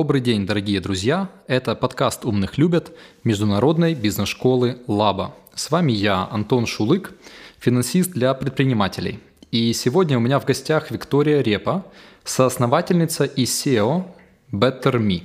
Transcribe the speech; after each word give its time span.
Добрый 0.00 0.20
день, 0.20 0.46
дорогие 0.46 0.80
друзья! 0.80 1.28
Это 1.48 1.74
подкаст 1.74 2.24
«Умных 2.24 2.56
любят» 2.56 2.92
международной 3.24 3.94
бизнес-школы 3.94 4.78
«Лаба». 4.86 5.34
С 5.56 5.72
вами 5.72 5.90
я, 5.90 6.28
Антон 6.30 6.66
Шулык, 6.66 7.14
финансист 7.58 8.12
для 8.12 8.32
предпринимателей. 8.34 9.18
И 9.50 9.72
сегодня 9.72 10.16
у 10.16 10.20
меня 10.20 10.38
в 10.38 10.44
гостях 10.44 10.92
Виктория 10.92 11.40
Репа, 11.40 11.84
соосновательница 12.22 13.24
и 13.24 13.42
SEO 13.42 14.04
Better 14.52 15.00
Me. 15.00 15.24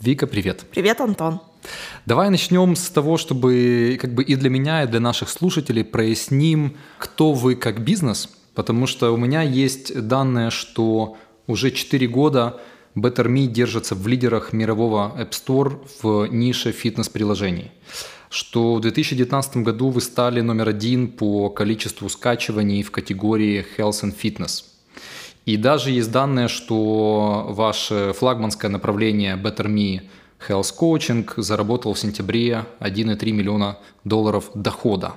Вика, 0.00 0.26
привет. 0.26 0.66
Привет, 0.70 1.00
Антон. 1.00 1.40
Давай 2.04 2.28
начнем 2.28 2.76
с 2.76 2.90
того, 2.90 3.16
чтобы 3.16 3.96
как 3.98 4.12
бы 4.12 4.22
и 4.22 4.36
для 4.36 4.50
меня, 4.50 4.82
и 4.82 4.86
для 4.86 5.00
наших 5.00 5.30
слушателей 5.30 5.82
проясним, 5.82 6.76
кто 6.98 7.32
вы 7.32 7.54
как 7.54 7.82
бизнес, 7.82 8.28
потому 8.54 8.86
что 8.86 9.14
у 9.14 9.16
меня 9.16 9.40
есть 9.40 9.98
данные, 9.98 10.50
что 10.50 11.16
уже 11.46 11.70
4 11.70 12.06
года 12.06 12.60
Better 12.94 13.26
Me 13.26 13.46
держится 13.46 13.94
в 13.94 14.06
лидерах 14.06 14.52
мирового 14.52 15.14
App 15.18 15.30
Store 15.30 15.78
в 16.02 16.26
нише 16.26 16.72
фитнес-приложений 16.72 17.70
что 18.30 18.76
в 18.76 18.80
2019 18.80 19.56
году 19.58 19.90
вы 19.90 20.00
стали 20.00 20.40
номер 20.40 20.68
один 20.68 21.08
по 21.08 21.50
количеству 21.50 22.08
скачиваний 22.08 22.82
в 22.82 22.92
категории 22.92 23.66
Health 23.76 24.04
and 24.04 24.14
Fitness. 24.16 24.64
И 25.46 25.56
даже 25.56 25.90
есть 25.90 26.12
данные, 26.12 26.48
что 26.48 27.46
ваше 27.48 28.12
флагманское 28.16 28.70
направление 28.70 29.36
Better 29.36 29.66
Me 29.66 30.02
Health 30.48 30.72
Coaching 30.78 31.28
заработал 31.36 31.92
в 31.92 31.98
сентябре 31.98 32.66
1,3 32.78 33.32
миллиона 33.32 33.78
долларов 34.04 34.50
дохода. 34.54 35.14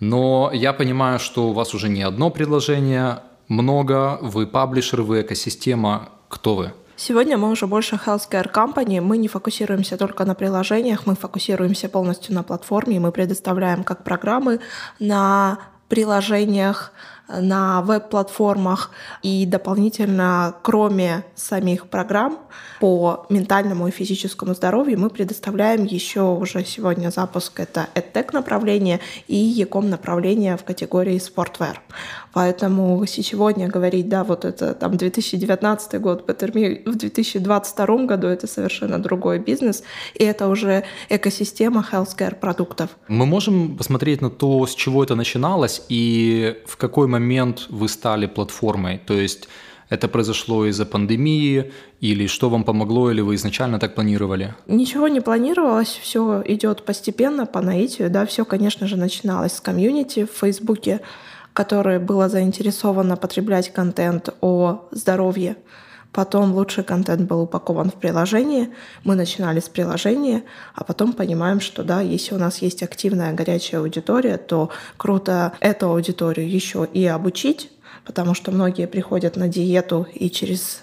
Но 0.00 0.50
я 0.52 0.72
понимаю, 0.72 1.20
что 1.20 1.50
у 1.50 1.52
вас 1.52 1.72
уже 1.72 1.88
не 1.88 2.02
одно 2.02 2.30
предложение, 2.30 3.20
много, 3.48 4.18
вы 4.22 4.46
паблишер, 4.46 5.02
вы 5.02 5.20
экосистема. 5.20 6.08
Кто 6.28 6.56
вы? 6.56 6.72
Сегодня 7.02 7.38
мы 7.38 7.48
уже 7.48 7.66
больше 7.66 7.96
healthcare 7.96 8.52
company. 8.52 9.00
Мы 9.00 9.16
не 9.16 9.26
фокусируемся 9.26 9.96
только 9.96 10.26
на 10.26 10.34
приложениях, 10.34 11.06
мы 11.06 11.14
фокусируемся 11.14 11.88
полностью 11.88 12.34
на 12.34 12.42
платформе. 12.42 13.00
Мы 13.00 13.10
предоставляем 13.10 13.84
как 13.84 14.04
программы 14.04 14.60
на 14.98 15.60
приложениях, 15.88 16.92
на 17.38 17.82
веб-платформах 17.82 18.90
и 19.22 19.46
дополнительно, 19.46 20.54
кроме 20.62 21.24
самих 21.34 21.88
программ 21.88 22.38
по 22.80 23.26
ментальному 23.28 23.88
и 23.88 23.90
физическому 23.90 24.54
здоровью, 24.54 24.98
мы 24.98 25.10
предоставляем 25.10 25.84
еще 25.84 26.22
уже 26.22 26.64
сегодня 26.64 27.10
запуск 27.10 27.60
это 27.60 27.88
EdTech 27.94 28.30
направление 28.32 29.00
и 29.28 29.62
Ecom 29.62 29.86
направление 29.86 30.56
в 30.56 30.64
категории 30.64 31.20
Sportwear. 31.20 31.76
Поэтому 32.32 33.04
сегодня 33.06 33.68
говорить, 33.68 34.08
да, 34.08 34.24
вот 34.24 34.44
это 34.44 34.74
там 34.74 34.96
2019 34.96 36.00
год, 36.00 36.24
в 36.26 36.96
2022 36.96 37.96
году 38.06 38.28
это 38.28 38.46
совершенно 38.46 38.98
другой 38.98 39.38
бизнес, 39.38 39.82
и 40.14 40.24
это 40.24 40.48
уже 40.48 40.84
экосистема 41.08 41.84
healthcare 41.92 42.34
продуктов. 42.34 42.90
Мы 43.08 43.26
можем 43.26 43.76
посмотреть 43.76 44.22
на 44.22 44.30
то, 44.30 44.66
с 44.66 44.74
чего 44.74 45.02
это 45.04 45.14
начиналось 45.14 45.82
и 45.88 46.56
в 46.66 46.76
какой 46.76 47.06
момент 47.06 47.19
вы 47.70 47.88
стали 47.88 48.26
платформой, 48.26 48.98
то 48.98 49.14
есть 49.14 49.48
это 49.90 50.06
произошло 50.08 50.66
из-за 50.66 50.86
пандемии 50.86 51.72
или 52.00 52.28
что 52.28 52.48
вам 52.48 52.64
помогло, 52.64 53.10
или 53.10 53.20
вы 53.20 53.34
изначально 53.34 53.78
так 53.78 53.94
планировали? 53.94 54.54
Ничего 54.68 55.08
не 55.08 55.20
планировалось, 55.20 55.98
все 56.02 56.42
идет 56.46 56.84
постепенно, 56.84 57.44
по 57.44 57.60
наитию, 57.60 58.08
да, 58.08 58.24
все, 58.24 58.44
конечно 58.44 58.86
же, 58.86 58.96
начиналось 58.96 59.52
с 59.52 59.60
комьюнити 59.60 60.24
в 60.24 60.38
Фейсбуке, 60.38 61.00
которое 61.52 61.98
было 61.98 62.28
заинтересовано 62.28 63.16
потреблять 63.16 63.72
контент 63.72 64.28
о 64.40 64.88
здоровье. 64.92 65.56
Потом 66.12 66.54
лучший 66.54 66.82
контент 66.82 67.22
был 67.22 67.42
упакован 67.42 67.90
в 67.90 67.94
приложение. 67.94 68.70
Мы 69.04 69.14
начинали 69.14 69.60
с 69.60 69.68
приложения, 69.68 70.42
а 70.74 70.82
потом 70.82 71.12
понимаем, 71.12 71.60
что 71.60 71.84
да, 71.84 72.00
если 72.00 72.34
у 72.34 72.38
нас 72.38 72.58
есть 72.58 72.82
активная 72.82 73.32
горячая 73.32 73.80
аудитория, 73.80 74.36
то 74.36 74.70
круто 74.96 75.52
эту 75.60 75.88
аудиторию 75.90 76.50
еще 76.50 76.88
и 76.92 77.06
обучить, 77.06 77.70
потому 78.04 78.34
что 78.34 78.50
многие 78.50 78.86
приходят 78.86 79.36
на 79.36 79.46
диету 79.46 80.06
и 80.12 80.30
через 80.30 80.82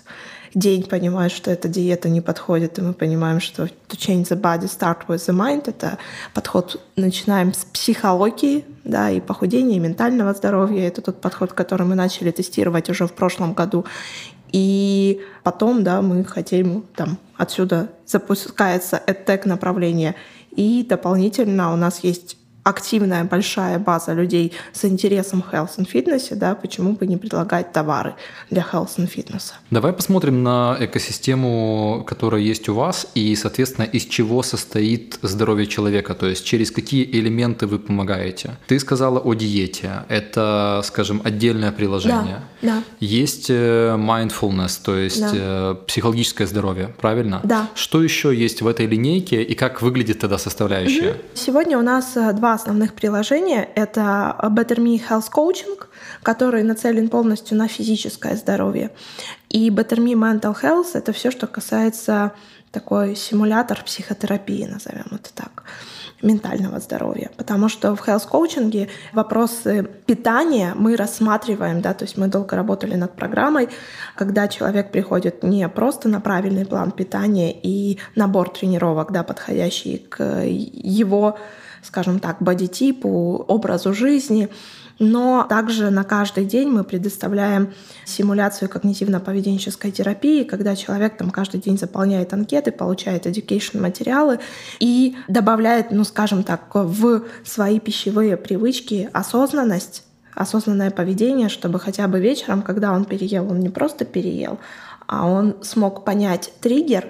день 0.54 0.84
понимают, 0.84 1.34
что 1.34 1.52
эта 1.52 1.68
диета 1.68 2.10
не 2.10 2.22
подходит, 2.22 2.80
и 2.80 2.82
мы 2.82 2.94
понимаем, 2.94 3.40
что 3.40 3.64
to 3.64 3.98
change 3.98 4.30
the 4.30 4.40
body, 4.40 4.64
start 4.64 5.08
with 5.08 5.18
the 5.18 5.36
mind— 5.36 5.64
это 5.68 5.98
подход, 6.34 6.82
начинаем 6.96 7.54
с 7.54 7.66
психологии, 7.66 8.66
да, 8.84 9.10
и 9.10 9.20
похудения, 9.20 9.76
и 9.76 9.80
ментального 9.80 10.34
здоровья. 10.34 10.88
Это 10.88 11.02
тот 11.02 11.22
подход, 11.22 11.54
который 11.54 11.86
мы 11.86 11.96
начали 11.96 12.32
тестировать 12.32 12.90
уже 12.90 13.06
в 13.08 13.14
прошлом 13.14 13.54
году. 13.54 13.86
И 14.52 15.22
потом, 15.44 15.84
да, 15.84 16.02
мы 16.02 16.24
хотим, 16.24 16.86
там, 16.96 17.18
отсюда 17.36 17.90
запускается 18.06 19.02
EdTech 19.06 19.48
направление. 19.48 20.16
И 20.52 20.86
дополнительно 20.88 21.74
у 21.74 21.76
нас 21.76 22.04
есть 22.04 22.38
активная 22.68 23.24
большая 23.24 23.80
база 23.80 24.14
людей 24.14 24.52
с 24.74 24.84
интересом 24.84 25.44
health 25.52 25.78
and 25.78 25.88
fitness, 25.92 26.36
да, 26.36 26.54
почему 26.54 26.92
бы 26.94 27.08
не 27.08 27.16
предлагать 27.16 27.72
товары 27.72 28.16
для 28.50 28.62
health 28.62 28.98
and 28.98 29.10
fitness? 29.10 29.54
Давай 29.72 29.94
посмотрим 29.94 30.44
на 30.44 30.76
экосистему, 30.80 32.04
которая 32.06 32.42
есть 32.42 32.68
у 32.68 32.74
вас, 32.74 33.08
и, 33.16 33.36
соответственно, 33.36 33.86
из 33.86 34.06
чего 34.06 34.44
состоит 34.44 35.18
здоровье 35.22 35.66
человека, 35.66 36.14
то 36.14 36.28
есть 36.28 36.46
через 36.46 36.72
какие 36.72 37.06
элементы 37.06 37.68
вы 37.68 37.80
помогаете. 37.80 38.58
Ты 38.68 38.80
сказала 38.80 39.20
о 39.20 39.34
диете, 39.34 40.04
это, 40.10 40.82
скажем, 40.84 41.22
отдельное 41.24 41.72
приложение. 41.72 42.42
Да, 42.62 42.68
да. 42.68 42.84
Есть 43.00 43.50
э, 43.50 43.96
mindfulness, 43.98 44.80
то 44.84 44.96
есть 44.98 45.22
да. 45.22 45.32
Э, 45.34 45.76
психологическое 45.88 46.48
здоровье, 46.48 46.90
правильно? 47.00 47.40
Да. 47.44 47.70
Что 47.76 48.04
еще 48.04 48.36
есть 48.36 48.62
в 48.62 48.68
этой 48.68 48.88
линейке 48.88 49.42
и 49.42 49.56
как 49.56 49.82
выглядит 49.82 50.20
тогда 50.20 50.38
составляющая? 50.38 51.12
Угу. 51.12 51.20
Сегодня 51.34 51.78
у 51.78 51.82
нас 51.82 52.18
э, 52.18 52.34
два 52.34 52.57
основных 52.58 52.94
приложения. 52.94 53.70
Это 53.76 54.36
Better 54.44 54.78
Me 54.78 55.02
Health 55.10 55.30
Coaching, 55.32 55.80
который 56.24 56.64
нацелен 56.64 57.10
полностью 57.10 57.58
на 57.58 57.68
физическое 57.68 58.36
здоровье. 58.36 58.90
И 59.50 59.70
Better 59.70 60.00
Me 60.00 60.14
Mental 60.14 60.56
Health— 60.62 60.92
это 60.94 61.14
все, 61.14 61.32
что 61.32 61.48
касается 61.48 62.32
такой 62.72 63.16
симулятор 63.16 63.84
психотерапии, 63.84 64.66
назовем 64.66 65.08
это 65.12 65.34
так 65.34 65.64
ментального 66.22 66.80
здоровья. 66.80 67.30
Потому 67.38 67.70
что 67.70 67.96
в 67.96 68.08
health-коучинге 68.08 68.90
вопросы 69.14 69.88
питания 70.06 70.74
мы 70.76 70.96
рассматриваем, 70.96 71.82
да, 71.82 71.94
то 71.94 72.06
есть 72.06 72.18
мы 72.18 72.28
долго 72.28 72.56
работали 72.56 72.96
над 72.96 73.16
программой, 73.16 73.70
когда 74.16 74.48
человек 74.48 74.92
приходит 74.92 75.44
не 75.44 75.68
просто 75.70 76.10
на 76.10 76.20
правильный 76.20 76.66
план 76.66 76.92
питания 76.92 77.52
и 77.52 78.00
набор 78.16 78.50
тренировок, 78.50 79.12
да, 79.12 79.24
подходящий 79.24 79.98
к 79.98 80.44
его 80.44 81.38
скажем 81.88 82.20
так, 82.20 82.38
бодитипу, 82.42 83.46
образу 83.48 83.94
жизни, 83.94 84.50
но 85.00 85.46
также 85.48 85.90
на 85.90 86.04
каждый 86.04 86.46
день 86.46 86.70
мы 86.70 86.84
предоставляем 86.84 87.74
симуляцию 88.06 88.70
когнитивно-поведенческой 88.70 89.92
терапии, 89.92 90.44
когда 90.44 90.76
человек 90.76 91.18
там 91.18 91.30
каждый 91.30 91.62
день 91.62 91.78
заполняет 91.78 92.34
анкеты, 92.34 92.72
получает 92.72 93.26
education 93.26 93.80
материалы 93.80 94.40
и 94.80 95.16
добавляет, 95.28 95.92
ну 95.92 96.04
скажем 96.04 96.44
так, 96.44 96.70
в 96.74 97.24
свои 97.46 97.80
пищевые 97.80 98.38
привычки 98.38 99.10
осознанность, 99.14 100.04
осознанное 100.34 100.92
поведение, 100.92 101.50
чтобы 101.50 101.80
хотя 101.80 102.08
бы 102.08 102.20
вечером, 102.20 102.62
когда 102.62 102.92
он 102.92 103.06
переел, 103.06 103.50
он 103.50 103.60
не 103.60 103.70
просто 103.70 104.04
переел, 104.04 104.60
а 105.08 105.28
он 105.28 105.58
смог 105.62 106.04
понять 106.06 106.52
триггер, 106.60 107.08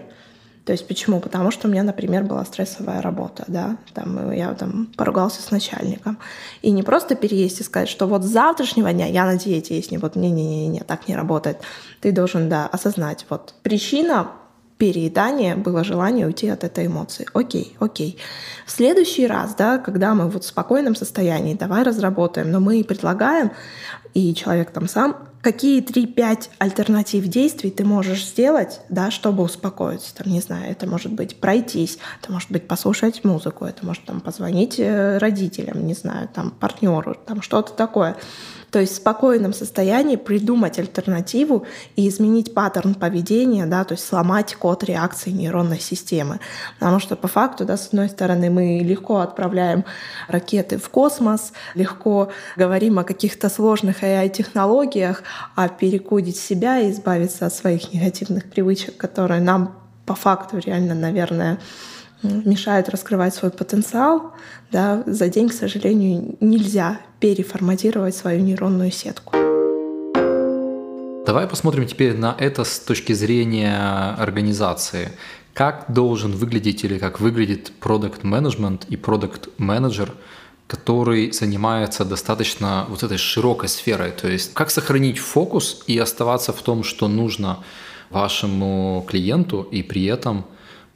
то 0.68 0.74
есть 0.74 0.86
почему? 0.86 1.22
Потому 1.22 1.50
что 1.50 1.70
у 1.70 1.72
меня, 1.72 1.82
например, 1.82 2.26
была 2.26 2.44
стрессовая 2.44 3.02
работа, 3.02 3.46
да, 3.48 3.78
там 3.94 4.34
я 4.34 4.54
там 4.54 4.88
поругался 4.98 5.42
с 5.42 5.50
начальником. 5.50 6.18
И 6.62 6.72
не 6.72 6.84
просто 6.84 7.16
переесть 7.16 7.62
и 7.62 7.64
сказать, 7.64 7.88
что 7.88 8.06
вот 8.06 8.24
с 8.24 8.28
завтрашнего 8.28 8.92
дня 8.92 9.06
я 9.06 9.26
на 9.26 9.38
диете 9.38 9.78
есть, 9.78 9.92
не 9.92 9.98
вот 9.98 10.18
не-не-не, 10.18 10.82
так 10.82 11.08
не 11.08 11.16
работает. 11.16 11.60
Ты 12.02 12.12
должен, 12.12 12.50
да, 12.50 12.68
осознать, 12.68 13.26
вот 13.30 13.54
причина 13.64 14.28
переедания 14.78 15.56
было 15.56 15.84
желание 15.84 16.28
уйти 16.28 16.48
от 16.50 16.64
этой 16.64 16.88
эмоции. 16.88 17.28
Окей, 17.34 17.76
окей. 17.80 18.18
В 18.66 18.72
следующий 18.72 19.28
раз, 19.28 19.56
да, 19.56 19.78
когда 19.78 20.14
мы 20.14 20.30
вот 20.30 20.44
в 20.44 20.48
спокойном 20.48 20.96
состоянии, 20.96 21.56
давай 21.56 21.84
разработаем, 21.84 22.52
но 22.52 22.60
мы 22.60 22.80
и 22.80 22.84
предлагаем, 22.84 23.52
и 24.14 24.34
человек 24.34 24.72
там 24.72 24.88
сам 24.88 25.28
какие 25.42 25.82
3-5 25.82 26.50
альтернатив 26.58 27.26
действий 27.28 27.72
ты 27.72 27.86
можешь 27.86 28.26
сделать, 28.26 28.82
да, 28.90 29.12
чтобы 29.12 29.44
успокоиться. 29.44 30.14
Там, 30.14 30.32
не 30.32 30.42
знаю, 30.42 30.70
это 30.70 30.88
может 30.88 31.14
быть 31.14 31.38
пройтись, 31.38 32.00
это 32.22 32.34
может 32.34 32.52
быть 32.52 32.68
послушать 32.68 33.24
музыку, 33.24 33.64
это 33.64 33.86
может 33.86 34.04
там, 34.04 34.20
позвонить 34.20 34.78
э, 34.78 35.18
родителям, 35.20 35.88
не 35.88 35.94
знаю, 35.94 36.28
там, 36.34 36.52
партнеру, 36.52 37.16
там 37.26 37.42
что-то 37.42 37.72
такое. 37.72 38.18
То 38.78 38.82
есть 38.82 38.94
в 38.94 38.98
спокойном 38.98 39.54
состоянии 39.54 40.18
придумать 40.18 40.78
альтернативу 40.78 41.66
и 41.96 42.08
изменить 42.08 42.54
паттерн 42.54 42.94
поведения, 42.94 43.66
да, 43.66 43.84
то 43.84 43.96
есть 43.96 44.06
сломать 44.06 44.54
код 44.54 44.84
реакции 44.84 45.32
нейронной 45.32 45.80
системы. 45.80 46.40
Потому 46.78 47.00
что 47.00 47.16
по 47.16 47.28
факту, 47.28 47.66
да, 47.66 47.76
с 47.76 47.88
одной 47.88 48.08
стороны, 48.08 48.52
мы 48.52 48.82
легко 48.84 49.18
отправляем 49.18 49.84
ракеты 50.28 50.78
в 50.78 50.90
космос, 50.90 51.54
легко 51.74 52.30
говорим 52.56 53.00
о 53.00 53.04
каких-то 53.04 53.50
сложных 53.50 54.04
AI-технологиях, 54.04 55.24
а 55.56 55.70
перекудить 55.70 56.38
себя 56.38 56.80
и 56.80 56.92
избавиться 56.92 57.48
от 57.48 57.56
своих 57.56 57.92
негативных 57.92 58.48
привычек, 58.48 58.96
которые 58.96 59.42
нам 59.42 59.76
по 60.06 60.14
факту 60.14 60.60
реально, 60.60 60.94
наверное, 60.94 61.58
мешает 62.24 62.90
раскрывать 62.90 63.34
свой 63.36 63.52
потенциал, 63.52 64.34
да, 64.72 65.04
за 65.06 65.30
день, 65.30 65.50
к 65.50 65.54
сожалению, 65.54 66.36
нельзя 66.40 67.00
переформатировать 67.20 68.16
свою 68.16 68.42
нейронную 68.42 68.92
сетку. 68.92 69.36
Давай 71.26 71.46
посмотрим 71.48 71.86
теперь 71.86 72.16
на 72.16 72.36
это 72.40 72.64
с 72.64 72.80
точки 72.80 73.14
зрения 73.14 74.16
организации. 74.18 75.12
Как 75.54 75.86
должен 75.90 76.32
выглядеть 76.32 76.84
или 76.84 76.98
как 76.98 77.20
выглядит 77.20 77.72
продукт 77.80 78.24
менеджмент 78.24 78.86
и 78.86 78.96
продукт 78.96 79.50
менеджер, 79.58 80.14
который 80.68 81.32
занимается 81.32 82.06
достаточно 82.06 82.86
вот 82.90 83.04
этой 83.04 83.18
широкой 83.18 83.68
сферой. 83.68 84.12
То 84.12 84.28
есть 84.30 84.54
как 84.54 84.70
сохранить 84.70 85.18
фокус 85.18 85.84
и 85.88 85.98
оставаться 85.98 86.54
в 86.54 86.62
том, 86.62 86.84
что 86.84 87.08
нужно 87.08 87.60
вашему 88.10 89.06
клиенту, 89.10 89.68
и 89.70 89.84
при 89.84 90.06
этом 90.06 90.46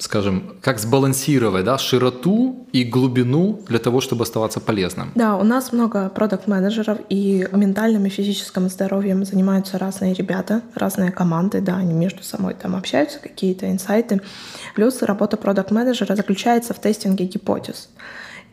скажем, 0.02 0.56
как 0.62 0.80
сбалансировать 0.80 1.64
да, 1.64 1.78
широту 1.78 2.68
и 2.72 2.84
глубину 2.84 3.62
для 3.68 3.80
того, 3.80 4.02
чтобы 4.02 4.24
оставаться 4.24 4.60
полезным? 4.60 5.12
Да, 5.16 5.38
у 5.38 5.44
нас 5.44 5.72
много 5.72 6.10
продукт-менеджеров, 6.10 6.98
и 7.10 7.48
ментальным 7.52 8.06
и 8.06 8.10
физическим 8.10 8.68
здоровьем 8.70 9.24
занимаются 9.26 9.78
разные 9.78 10.14
ребята, 10.14 10.62
разные 10.74 11.12
команды, 11.12 11.62
да, 11.62 11.78
они 11.78 11.94
между 11.94 12.24
собой 12.24 12.56
там 12.56 12.76
общаются, 12.76 13.20
какие-то 13.20 13.72
инсайты. 13.72 14.22
Плюс 14.76 15.02
работа 15.04 15.38
продукт-менеджера 15.38 16.16
заключается 16.16 16.74
в 16.74 16.80
тестинге 16.80 17.26
гипотез. 17.26 17.90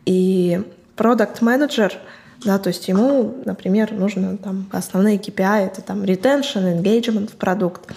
И 0.05 0.61
продукт-менеджер 0.95 1.93
да, 2.45 2.57
то 2.57 2.69
есть 2.69 2.87
ему, 2.87 3.35
например, 3.43 3.91
нужно 3.91 4.37
там 4.37 4.69
основные 4.71 5.17
KPI, 5.17 5.65
это 5.65 5.81
там 5.81 6.03
retention, 6.03 6.81
engagement 6.81 7.31
в 7.31 7.35
продукт 7.35 7.91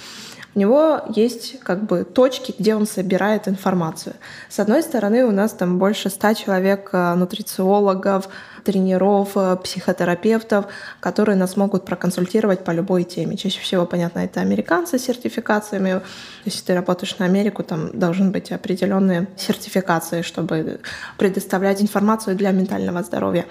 у 0.55 0.59
него 0.59 1.01
есть 1.09 1.61
как 1.61 1.85
бы 1.85 2.05
точки, 2.05 2.55
где 2.59 2.75
он 2.75 2.87
собирает 2.87 3.49
информацию. 3.49 4.15
С 4.49 4.59
одной 4.59 4.83
стороны, 4.83 5.25
у 5.25 5.31
нас 5.31 5.53
там 5.53 5.79
больше 5.79 6.11
ста 6.11 6.35
человек 6.35 6.91
э, 6.93 7.15
нутрициологов, 7.15 8.29
тренеров, 8.63 9.31
э, 9.35 9.57
психотерапевтов, 9.57 10.67
которые 11.01 11.37
нас 11.37 11.57
могут 11.57 11.87
проконсультировать 11.87 12.65
по 12.65 12.71
любой 12.71 13.05
теме. 13.05 13.37
Чаще 13.37 13.61
всего, 13.61 13.87
понятно, 13.87 14.21
это 14.21 14.41
американцы 14.41 14.99
с 14.99 15.05
сертификациями. 15.05 16.03
Если 16.45 16.65
ты 16.67 16.75
работаешь 16.75 17.19
на 17.19 17.25
Америку, 17.25 17.63
там 17.63 17.99
должны 17.99 18.31
быть 18.31 18.53
определенные 18.53 19.29
сертификации, 19.39 20.21
чтобы 20.21 20.81
предоставлять 21.17 21.81
информацию 21.81 22.37
для 22.37 22.51
ментального 22.51 23.03
здоровья. 23.03 23.47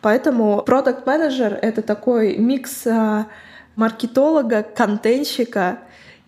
Поэтому 0.00 0.62
продукт 0.62 1.06
менеджер 1.06 1.58
это 1.60 1.82
такой 1.82 2.38
микс 2.38 2.86
э, 2.86 3.24
маркетолога, 3.76 4.62
контентщика 4.62 5.78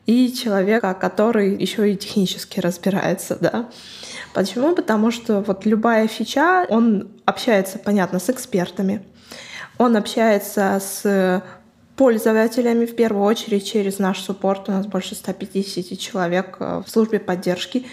и 0.06 0.32
человека, 0.32 0.94
который 0.94 1.55
еще 1.55 1.93
и 1.93 1.97
технически 1.97 2.61
разбирается, 2.61 3.37
да. 3.41 3.69
Почему? 4.35 4.75
Потому 4.75 5.11
что 5.11 5.41
вот 5.41 5.67
любая 5.67 6.06
фича, 6.08 6.67
он 6.69 7.08
общается, 7.25 7.79
понятно, 7.79 8.19
с 8.19 8.31
экспертами, 8.31 9.03
он 9.79 9.97
общается 9.97 10.81
с 10.81 11.43
пользователями 11.97 12.87
в 12.87 12.94
первую 12.94 13.25
очередь 13.25 13.67
через 13.67 13.99
наш 13.99 14.20
суппорт. 14.20 14.69
У 14.69 14.73
нас 14.73 14.87
больше 14.87 15.14
150 15.14 15.99
человек 15.99 16.56
э, 16.61 16.82
в 16.87 16.91
службе 16.91 17.19
поддержки. 17.19 17.87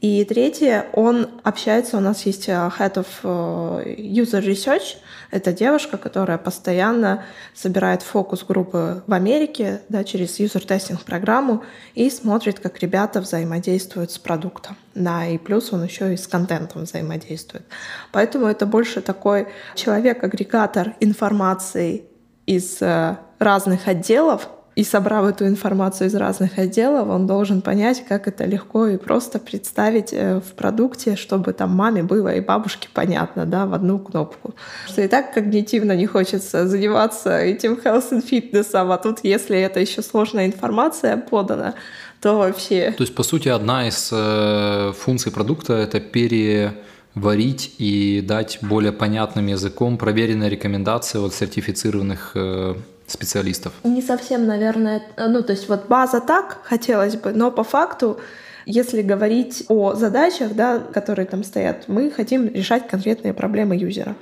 И 0.00 0.24
третье, 0.24 0.86
он 0.94 1.28
общается, 1.44 1.98
у 1.98 2.00
нас 2.00 2.24
есть 2.24 2.48
э, 2.48 2.52
Head 2.52 2.94
of 2.94 3.06
э, 3.22 3.96
User 3.98 4.42
Research, 4.42 4.96
это 5.30 5.52
девушка, 5.52 5.96
которая 5.96 6.38
постоянно 6.38 7.24
собирает 7.54 8.02
фокус 8.02 8.44
группы 8.44 9.02
в 9.06 9.12
Америке 9.12 9.80
да, 9.88 10.04
через 10.04 10.38
юзер-тестинг 10.38 11.04
программу 11.04 11.62
и 11.94 12.10
смотрит, 12.10 12.58
как 12.60 12.78
ребята 12.80 13.20
взаимодействуют 13.20 14.10
с 14.10 14.18
продуктом. 14.18 14.76
Да, 14.94 15.26
и 15.26 15.38
плюс 15.38 15.72
он 15.72 15.84
еще 15.84 16.12
и 16.12 16.16
с 16.16 16.26
контентом 16.26 16.82
взаимодействует. 16.82 17.64
Поэтому 18.12 18.46
это 18.46 18.66
больше 18.66 19.00
такой 19.00 19.48
человек-агрегатор 19.76 20.94
информации 21.00 22.04
из 22.46 22.82
э, 22.82 23.16
разных 23.38 23.86
отделов, 23.86 24.48
и 24.76 24.84
собрав 24.84 25.26
эту 25.26 25.46
информацию 25.46 26.08
из 26.08 26.14
разных 26.14 26.58
отделов, 26.58 27.08
он 27.08 27.26
должен 27.26 27.60
понять, 27.60 28.04
как 28.08 28.28
это 28.28 28.44
легко 28.44 28.86
и 28.86 28.96
просто 28.96 29.38
представить 29.38 30.12
э, 30.12 30.40
в 30.40 30.52
продукте, 30.54 31.16
чтобы 31.16 31.52
там 31.52 31.70
маме 31.70 32.02
было 32.02 32.34
и 32.34 32.40
бабушке 32.40 32.88
понятно, 32.94 33.46
да, 33.46 33.66
в 33.66 33.74
одну 33.74 33.98
кнопку. 33.98 34.54
Что 34.86 35.02
и 35.02 35.08
так 35.08 35.34
когнитивно 35.34 35.96
не 35.96 36.06
хочется 36.06 36.68
заниматься 36.68 37.36
этим 37.36 37.74
health 37.74 38.12
and 38.12 38.24
fitness, 38.24 38.70
а 38.72 38.96
тут 38.96 39.18
если 39.24 39.58
это 39.58 39.80
еще 39.80 40.02
сложная 40.02 40.46
информация 40.46 41.16
подана, 41.16 41.74
то 42.20 42.38
вообще... 42.38 42.92
То 42.96 43.02
есть, 43.02 43.14
по 43.14 43.22
сути, 43.22 43.48
одна 43.48 43.88
из 43.88 44.10
э, 44.12 44.92
функций 44.96 45.32
продукта— 45.32 45.72
это 45.74 46.00
переварить 46.00 47.74
и 47.78 48.22
дать 48.26 48.58
более 48.62 48.92
понятным 48.92 49.48
языком 49.48 49.98
проверенные 49.98 50.48
рекомендации 50.48 51.18
от 51.18 51.34
сертифицированных 51.34 52.32
э, 52.34 52.74
специалистов? 53.10 53.72
Не 53.84 54.02
совсем, 54.02 54.46
наверное. 54.46 55.02
Ну, 55.16 55.42
то 55.42 55.52
есть 55.52 55.68
вот 55.68 55.88
база 55.88 56.20
так 56.20 56.58
хотелось 56.62 57.16
бы, 57.16 57.32
но 57.32 57.50
по 57.50 57.64
факту 57.64 58.20
если 58.66 59.02
говорить 59.02 59.64
о 59.68 59.94
задачах, 59.94 60.54
да, 60.54 60.78
которые 60.78 61.26
там 61.26 61.42
стоят, 61.44 61.88
мы 61.88 62.10
хотим 62.10 62.48
решать 62.48 62.86
конкретные 62.88 63.34
проблемы 63.34 63.76
юзера. 63.76 64.14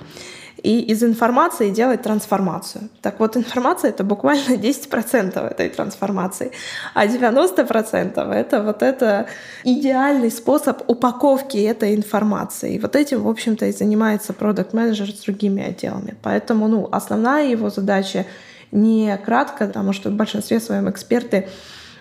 И 0.63 0.81
из 0.81 1.03
информации 1.03 1.69
делать 1.69 2.01
трансформацию. 2.01 2.89
Так 3.01 3.19
вот, 3.19 3.37
информация— 3.37 3.89
это 3.91 4.03
буквально 4.03 4.55
10% 4.55 5.39
этой 5.39 5.69
трансформации, 5.69 6.51
а 6.93 7.07
90%— 7.07 8.31
это 8.33 8.63
вот 8.63 8.81
это 8.83 9.27
идеальный 9.63 10.31
способ 10.31 10.89
упаковки 10.89 11.57
этой 11.57 11.95
информации. 11.95 12.75
И 12.75 12.79
вот 12.79 12.95
этим, 12.95 13.23
в 13.23 13.29
общем-то, 13.29 13.67
и 13.67 13.71
занимается 13.71 14.33
продукт 14.33 14.73
менеджер 14.73 15.09
с 15.09 15.23
другими 15.23 15.63
отделами. 15.63 16.15
Поэтому 16.21 16.67
ну, 16.67 16.89
основная 16.91 17.47
его 17.47 17.69
задача 17.69 18.25
не 18.71 19.17
кратко, 19.17 19.67
потому 19.67 19.93
что 19.93 20.09
в 20.09 20.13
большинстве 20.13 20.59
своем 20.59 20.89
эксперты 20.89 21.47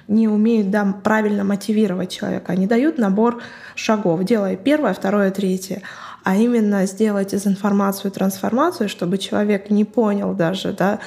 не 0.08 0.26
умеют 0.26 0.70
да, 0.70 0.94
правильно 1.04 1.44
мотивировать 1.44 2.10
человека. 2.10 2.52
Они 2.52 2.66
дают 2.66 2.98
набор 2.98 3.42
шагов, 3.74 4.24
делая 4.24 4.56
первое, 4.56 4.94
второе, 4.94 5.30
третье. 5.30 5.82
А 6.24 6.36
именно 6.36 6.86
сделать 6.86 7.34
из 7.34 7.46
информации 7.46 8.08
трансформацию, 8.08 8.88
чтобы 8.88 9.18
человек 9.18 9.70
не 9.70 9.84
понял 9.84 10.34
даже, 10.34 10.72
да, 10.72 10.98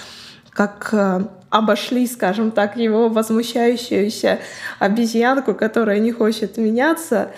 как 0.51 0.89
э, 0.93 1.25
обошли, 1.49 2.07
скажем 2.07 2.51
так, 2.51 2.77
его 2.77 3.09
возмущающуюся 3.09 4.39
обезьянку, 4.79 5.53
которая 5.55 5.99
не 5.99 6.11
хочет 6.11 6.57
меняться, 6.57 7.31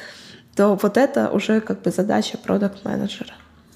то 0.56 0.78
вот 0.82 0.98
это 0.98 1.30
уже 1.30 1.62
как 1.62 1.82
бы 1.82 1.92
задача 1.92 2.38
продукт-менеджера 2.38 3.34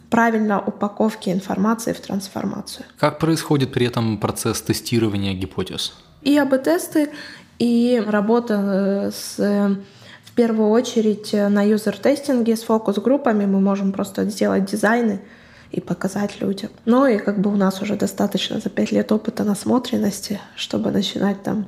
правильно 0.09 0.59
упаковки 0.59 1.29
информации 1.29 1.93
в 1.93 1.99
трансформацию. 1.99 2.85
Как 2.97 3.19
происходит 3.19 3.73
при 3.73 3.85
этом 3.85 4.17
процесс 4.17 4.61
тестирования 4.61 5.33
гипотез? 5.33 5.93
И 6.21 6.37
АБ-тесты, 6.37 7.09
и 7.59 8.03
работа 8.05 8.53
э, 8.53 9.11
с 9.11 9.77
в 10.23 10.31
первую 10.37 10.69
очередь 10.69 11.33
на 11.33 11.63
юзер-тестинге 11.63 12.55
с 12.55 12.61
фокус-группами 12.61 13.45
мы 13.47 13.59
можем 13.59 13.91
просто 13.91 14.25
сделать 14.25 14.65
дизайны 14.65 15.19
и 15.71 15.81
показать 15.81 16.39
людям. 16.41 16.69
Ну 16.85 17.07
и 17.07 17.17
как 17.17 17.39
бы 17.39 17.51
у 17.51 17.55
нас 17.55 17.81
уже 17.81 17.95
достаточно 17.95 18.59
за 18.59 18.69
пять 18.69 18.91
лет 18.91 19.11
опыта 19.11 19.43
насмотренности, 19.43 20.39
чтобы 20.55 20.91
начинать 20.91 21.41
там 21.41 21.65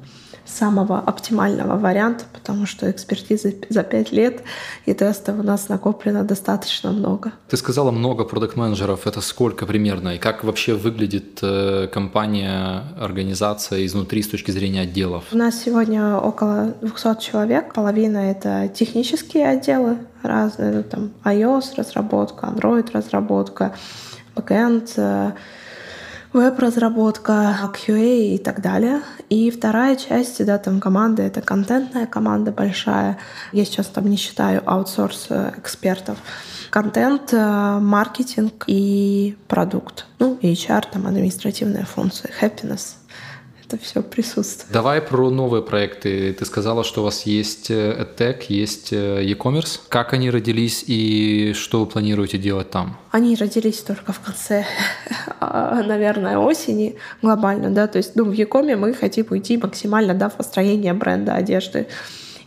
самого 0.49 0.99
оптимального 0.99 1.77
варианта, 1.77 2.25
потому 2.33 2.65
что 2.65 2.89
экспертизы 2.89 3.55
за 3.69 3.83
пять 3.83 4.11
лет 4.11 4.41
и 4.85 4.93
тестов 4.93 5.39
у 5.39 5.43
нас 5.43 5.69
накоплено 5.69 6.23
достаточно 6.23 6.91
много. 6.91 7.31
Ты 7.47 7.57
сказала 7.57 7.91
много 7.91 8.25
продукт-менеджеров. 8.25 9.07
Это 9.07 9.21
сколько 9.21 9.65
примерно? 9.65 10.15
И 10.15 10.17
как 10.17 10.43
вообще 10.43 10.73
выглядит 10.73 11.39
э, 11.41 11.87
компания, 11.91 12.83
организация 12.99 13.85
изнутри 13.85 14.23
с 14.23 14.27
точки 14.27 14.51
зрения 14.51 14.81
отделов? 14.81 15.25
У 15.31 15.37
нас 15.37 15.61
сегодня 15.63 16.17
около 16.17 16.73
200 16.81 17.21
человек. 17.21 17.73
Половина— 17.73 18.17
это 18.31 18.69
технические 18.73 19.47
отделы, 19.47 19.97
разные, 20.23 20.71
ну, 20.71 20.83
там 20.83 21.11
iOS 21.23 21.75
разработка, 21.77 22.47
Android 22.47 22.89
разработка, 22.91 23.75
backend, 24.35 24.91
э, 24.97 25.31
веб-разработка, 26.33 27.71
QA 27.73 28.35
и 28.35 28.37
так 28.37 28.61
далее. 28.61 29.01
И 29.29 29.51
вторая 29.51 29.95
часть, 29.95 30.43
да, 30.45 30.57
там 30.57 30.79
команда— 30.79 31.21
это 31.23 31.41
контентная 31.41 32.05
команда 32.05 32.51
большая. 32.51 33.17
Я 33.51 33.65
сейчас 33.65 33.87
там 33.87 34.09
не 34.09 34.17
считаю 34.17 34.61
аутсорс 34.65 35.27
э, 35.29 35.53
экспертов. 35.57 36.17
Контент, 36.69 37.33
э, 37.33 37.79
маркетинг 37.79 38.65
и 38.67 39.37
продукт. 39.47 40.05
Ну, 40.19 40.37
и 40.41 40.53
HR, 40.53 40.85
там 40.91 41.07
административные 41.07 41.85
функции, 41.85 42.31
happiness 42.41 42.95
это 43.69 43.83
все 43.83 44.01
присутствует. 44.01 44.71
Давай 44.73 45.01
про 45.01 45.29
новые 45.29 45.61
проекты. 45.61 46.33
Ты 46.33 46.45
сказала, 46.45 46.83
что 46.83 47.01
у 47.01 47.03
вас 47.03 47.23
есть 47.23 47.69
EdTech, 47.69 48.39
э, 48.39 48.45
есть 48.49 48.91
э, 48.91 49.23
e-commerce. 49.23 49.79
Как 49.89 50.13
они 50.13 50.31
родились 50.31 50.83
и 50.87 51.53
что 51.53 51.81
вы 51.81 51.85
планируете 51.85 52.37
делать 52.37 52.71
там? 52.71 52.97
Они 53.11 53.35
родились 53.35 53.81
только 53.81 54.11
в 54.11 54.19
конце, 54.19 54.65
наверное, 55.39 56.39
осени 56.39 56.95
глобально, 57.21 57.69
да, 57.69 57.87
то 57.87 57.97
есть, 57.97 58.15
ну, 58.15 58.25
в 58.25 58.33
Якоме 58.33 58.75
мы 58.75 58.93
хотим 58.93 59.27
уйти 59.29 59.57
максимально, 59.57 60.13
да, 60.15 60.29
в 60.29 60.33
построение 60.37 60.93
бренда 60.93 61.33
одежды 61.33 61.87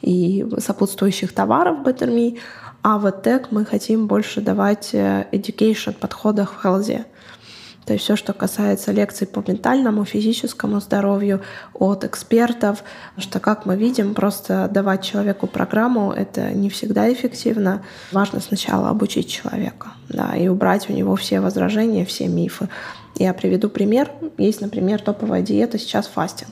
и 0.00 0.44
сопутствующих 0.58 1.32
товаров 1.32 1.86
BetterMe, 1.86 2.38
а 2.82 2.98
в 2.98 3.06
EdTech 3.06 3.46
мы 3.50 3.64
хотим 3.64 4.08
больше 4.08 4.40
давать 4.40 4.90
э, 4.92 5.26
education 5.30 5.92
подходах 5.92 6.54
в 6.54 6.66
health. 6.66 7.04
То 7.84 7.94
есть 7.94 8.04
все, 8.04 8.16
что 8.16 8.32
касается 8.32 8.92
лекций 8.92 9.26
по 9.26 9.42
ментальному, 9.46 10.04
физическому 10.04 10.80
здоровью 10.80 11.42
от 11.74 12.04
экспертов, 12.04 12.84
что, 13.18 13.40
как 13.40 13.66
мы 13.66 13.76
видим, 13.76 14.14
просто 14.14 14.68
давать 14.70 15.02
человеку 15.02 15.46
программу— 15.46 16.12
это 16.16 16.52
не 16.52 16.70
всегда 16.70 17.12
эффективно. 17.12 17.82
Важно 18.12 18.40
сначала 18.40 18.88
обучить 18.88 19.28
человека 19.28 19.88
да, 20.08 20.36
и 20.36 20.48
убрать 20.48 20.88
у 20.88 20.92
него 20.92 21.16
все 21.16 21.40
возражения, 21.40 22.04
все 22.04 22.28
мифы. 22.28 22.68
Я 23.16 23.34
приведу 23.34 23.68
пример. 23.68 24.10
Есть, 24.38 24.60
например, 24.60 25.00
топовая 25.00 25.42
диета 25.42 25.78
сейчас 25.78 26.06
фастинг. 26.06 26.50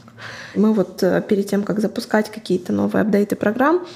Мы 0.54 0.74
вот 0.74 1.02
э, 1.02 1.22
перед 1.26 1.46
тем, 1.46 1.62
как 1.62 1.80
запускать 1.80 2.30
какие-то 2.30 2.72
новые 2.72 3.02
апдейты 3.02 3.34
программ, 3.34 3.86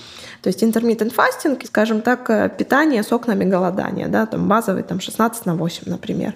то 0.40 0.48
есть 0.48 0.62
intermittent 0.62 1.14
fasting, 1.14 1.64
скажем 1.66 2.00
так, 2.00 2.30
э, 2.30 2.50
питание 2.56 3.02
с 3.02 3.12
окнами 3.12 3.44
голодания, 3.44 4.08
да, 4.08 4.24
там 4.26 4.48
базовый 4.48 4.82
там 4.82 5.00
16 5.00 5.46
на 5.46 5.54
8, 5.56 5.82
например. 5.86 6.34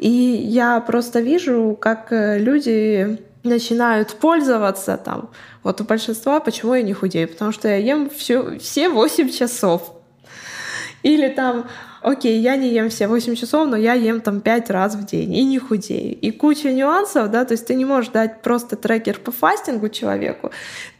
И 0.00 0.08
я 0.08 0.80
просто 0.80 1.20
вижу, 1.20 1.76
как 1.78 2.10
э, 2.10 2.38
люди 2.38 3.18
начинают 3.44 4.14
пользоваться 4.14 4.96
там. 4.96 5.28
Вот 5.62 5.82
у 5.82 5.84
большинства 5.84 6.40
почему 6.40 6.74
я 6.74 6.80
не 6.80 6.94
худею? 6.94 7.28
Потому 7.28 7.52
что 7.52 7.68
я 7.68 7.76
ем 7.76 8.08
все, 8.08 8.58
все 8.58 8.88
8 8.88 9.28
часов. 9.28 9.94
Или 11.02 11.28
там 11.28 11.68
окей, 12.00 12.40
я 12.40 12.56
не 12.56 12.70
ем 12.70 12.88
все 12.88 13.08
8 13.08 13.34
часов, 13.34 13.68
но 13.68 13.76
я 13.76 13.92
ем 13.92 14.22
там 14.22 14.40
5 14.40 14.70
раз 14.70 14.94
в 14.94 15.04
день 15.04 15.34
и 15.34 15.44
не 15.44 15.58
худею. 15.58 16.18
И 16.18 16.30
куча 16.30 16.72
нюансов, 16.72 17.30
да, 17.30 17.44
то 17.44 17.52
есть 17.52 17.66
ты 17.66 17.74
не 17.74 17.84
можешь 17.84 18.10
дать 18.10 18.40
просто 18.40 18.76
трекер 18.76 19.18
по 19.18 19.32
фастингу 19.32 19.90
человеку, 19.90 20.50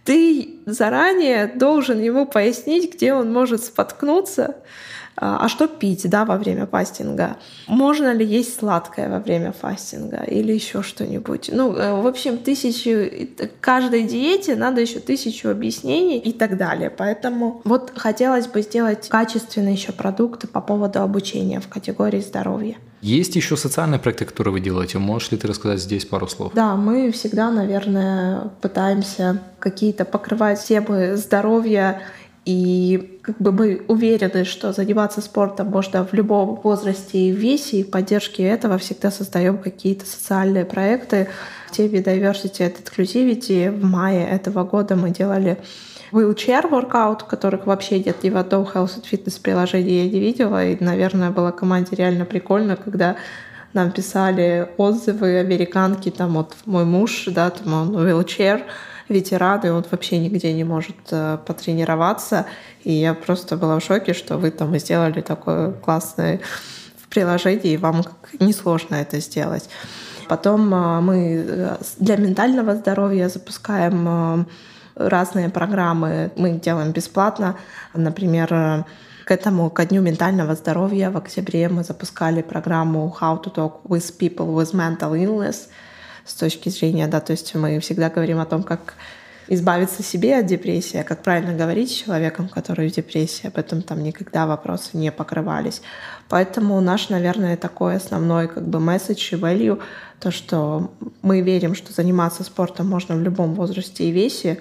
ты 0.04 0.56
заранее 0.66 1.46
должен 1.46 2.02
ему 2.02 2.26
пояснить, 2.26 2.94
где 2.94 3.14
он 3.14 3.32
может 3.32 3.64
споткнуться, 3.64 4.56
а, 5.20 5.44
а 5.44 5.48
что 5.48 5.68
пить 5.68 6.08
да, 6.08 6.24
во 6.24 6.38
время 6.38 6.66
фастинга? 6.66 7.36
Можно 7.66 8.12
ли 8.12 8.24
есть 8.24 8.58
сладкое 8.58 9.10
во 9.10 9.18
время 9.18 9.52
фастинга 9.52 10.22
или 10.22 10.52
еще 10.52 10.82
что-нибудь? 10.82 11.50
Ну, 11.52 11.74
э, 11.74 12.00
в 12.00 12.06
общем, 12.06 12.38
тысячи, 12.38 13.30
каждой 13.60 14.04
диете 14.04 14.56
надо 14.56 14.80
еще 14.80 14.98
тысячу 14.98 15.50
объяснений 15.50 16.18
и 16.18 16.32
так 16.32 16.56
далее. 16.56 16.88
Поэтому 16.88 17.60
вот 17.64 17.92
хотелось 17.94 18.46
бы 18.46 18.62
сделать 18.62 19.08
качественные 19.08 19.74
еще 19.74 19.92
продукты 19.92 20.46
по 20.46 20.62
поводу 20.62 21.02
обучения 21.02 21.60
в 21.60 21.68
категории 21.68 22.20
здоровья. 22.20 22.76
Есть 23.02 23.34
еще 23.34 23.56
социальные 23.56 23.98
проекты, 23.98 24.26
которые 24.26 24.52
вы 24.52 24.60
делаете. 24.60 24.98
Можешь 24.98 25.30
ли 25.30 25.38
ты 25.38 25.48
рассказать 25.48 25.80
здесь 25.80 26.04
пару 26.04 26.28
слов? 26.28 26.52
Да, 26.54 26.76
мы 26.76 27.10
всегда, 27.12 27.50
наверное, 27.50 28.50
пытаемся 28.60 29.40
какие-то 29.58 30.04
покрывать 30.04 30.62
темы 30.62 31.16
здоровья 31.16 32.02
и 32.50 33.20
как 33.22 33.38
бы 33.38 33.52
мы 33.52 33.82
уверены, 33.86 34.44
что 34.44 34.72
заниматься 34.72 35.20
спортом 35.20 35.68
можно 35.68 36.04
в 36.04 36.12
любом 36.12 36.56
возрасте 36.56 37.18
и 37.18 37.30
весе, 37.30 37.78
и 37.78 37.84
поддержки 37.84 38.42
этого 38.42 38.76
всегда 38.78 39.12
создаем 39.12 39.58
какие-то 39.58 40.04
социальные 40.04 40.64
проекты. 40.64 41.28
В 41.68 41.70
теме 41.70 42.00
Diversity 42.00 42.66
and 42.66 42.76
Inclusivity 42.82 43.70
в 43.70 43.84
мае 43.84 44.26
этого 44.26 44.64
года 44.64 44.96
мы 44.96 45.10
делали 45.10 45.58
wheelchair 46.10 46.68
workout, 46.68 47.20
которых 47.28 47.66
вообще 47.66 48.00
нет 48.00 48.24
ни 48.24 48.30
в 48.30 48.36
одном 48.36 48.64
health 48.64 48.98
and 48.98 49.04
fitness 49.08 49.40
приложении 49.40 50.04
я 50.04 50.10
не 50.10 50.18
видела. 50.18 50.66
И, 50.66 50.82
наверное, 50.82 51.30
было 51.30 51.52
команде 51.52 51.94
реально 51.94 52.24
прикольно, 52.24 52.74
когда 52.74 53.14
нам 53.74 53.92
писали 53.92 54.68
отзывы 54.76 55.38
американки, 55.38 56.10
там 56.10 56.32
вот 56.32 56.56
мой 56.66 56.84
муж, 56.84 57.26
да, 57.28 57.50
там 57.50 57.74
он 57.74 57.96
wheelchair, 57.96 58.62
ветеран, 59.10 59.60
и 59.64 59.68
он 59.68 59.84
вообще 59.90 60.18
нигде 60.18 60.52
не 60.52 60.64
может 60.64 60.96
э, 61.10 61.38
потренироваться. 61.44 62.46
И 62.84 62.92
я 62.92 63.14
просто 63.14 63.56
была 63.56 63.78
в 63.78 63.82
шоке, 63.82 64.14
что 64.14 64.38
вы 64.38 64.50
там 64.50 64.76
сделали 64.78 65.20
такое 65.20 65.72
классное 65.72 66.40
приложение, 67.10 67.74
и 67.74 67.76
вам 67.76 68.02
несложно 68.38 68.94
это 68.94 69.20
сделать. 69.20 69.68
Потом 70.28 70.72
э, 70.72 71.00
мы 71.00 71.44
э, 71.46 71.76
для 71.98 72.16
ментального 72.16 72.74
здоровья 72.74 73.28
запускаем 73.28 74.46
разные 74.94 75.48
программы. 75.48 76.30
Мы 76.36 76.52
делаем 76.52 76.92
бесплатно. 76.92 77.56
Например, 77.94 78.84
к 79.24 79.30
этому, 79.30 79.70
ко 79.70 79.86
дню 79.86 80.02
ментального 80.02 80.54
здоровья 80.54 81.10
в 81.10 81.16
октябре 81.16 81.68
мы 81.68 81.84
запускали 81.84 82.42
программу 82.42 83.14
How 83.20 83.42
to 83.42 83.54
Talk 83.54 83.82
with 83.84 84.18
People 84.18 84.54
with 84.54 84.74
Mental 84.74 85.12
Illness— 85.12 85.68
с 86.24 86.34
точки 86.34 86.68
зрения, 86.68 87.06
да, 87.06 87.20
то 87.20 87.32
есть 87.32 87.54
мы 87.54 87.80
всегда 87.80 88.10
говорим 88.10 88.38
о 88.38 88.46
том, 88.46 88.62
как 88.62 88.94
избавиться 89.50 90.02
себе 90.02 90.38
от 90.38 90.46
депрессии, 90.46 90.98
а 90.98 91.04
как 91.04 91.22
правильно 91.22 91.52
говорить 91.52 91.90
с 91.90 91.94
человеком, 91.94 92.48
который 92.48 92.88
в 92.88 92.94
депрессии, 92.94 93.48
об 93.48 93.58
этом 93.58 93.82
там 93.82 94.02
никогда 94.02 94.46
вопросы 94.46 94.90
не 94.96 95.10
покрывались. 95.10 95.82
Поэтому 96.28 96.80
наш, 96.80 97.08
наверное, 97.08 97.56
такой 97.56 97.96
основной 97.96 98.46
как 98.46 98.66
бы 98.66 98.78
месседж 98.78 99.34
и 99.34 99.36
value, 99.36 99.82
то, 100.20 100.30
что 100.30 100.92
мы 101.22 101.40
верим, 101.40 101.74
что 101.74 101.92
заниматься 101.92 102.44
спортом 102.44 102.88
можно 102.88 103.16
в 103.16 103.22
любом 103.22 103.54
возрасте 103.54 104.04
и 104.04 104.12
весе, 104.12 104.60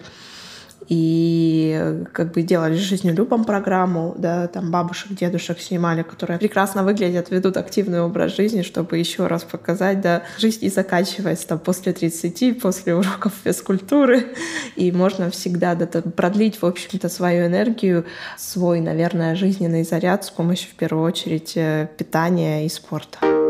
и 0.88 2.04
как 2.14 2.32
бы 2.32 2.42
делали 2.42 2.76
жизнелюбом 2.76 3.46
программу, 3.46 4.16
да, 4.18 4.48
там 4.48 4.72
бабушек, 4.72 5.12
дедушек 5.12 5.60
снимали, 5.60 6.04
которые 6.04 6.40
прекрасно 6.40 6.84
выглядят, 6.84 7.30
ведут 7.30 7.58
активный 7.58 8.02
образ 8.02 8.36
жизни, 8.36 8.62
чтобы 8.62 8.98
еще 8.98 9.28
раз 9.28 9.44
показать, 9.44 10.02
да, 10.02 10.24
жизнь 10.38 10.60
не 10.64 10.70
заканчивается 10.70 11.48
там 11.48 11.60
после 11.60 11.94
30, 11.94 12.62
после 12.62 12.96
уроков 12.96 13.34
физкультуры, 13.44 14.28
и 14.76 14.92
можно 14.92 15.30
всегда 15.30 15.76
да, 15.76 15.86
продлить, 16.02 16.62
в 16.62 16.66
общем-то, 16.66 17.10
свою 17.10 17.48
энергию, 17.48 18.06
свой, 18.38 18.80
наверное, 18.80 19.36
жизненный 19.36 19.84
заряд 19.84 20.26
с 20.26 20.30
помощью, 20.30 20.70
в 20.72 20.76
первую 20.76 21.06
очередь, 21.06 21.54
э, 21.56 21.88
питания 21.98 22.66
и 22.66 22.70
спорта. 22.70 23.49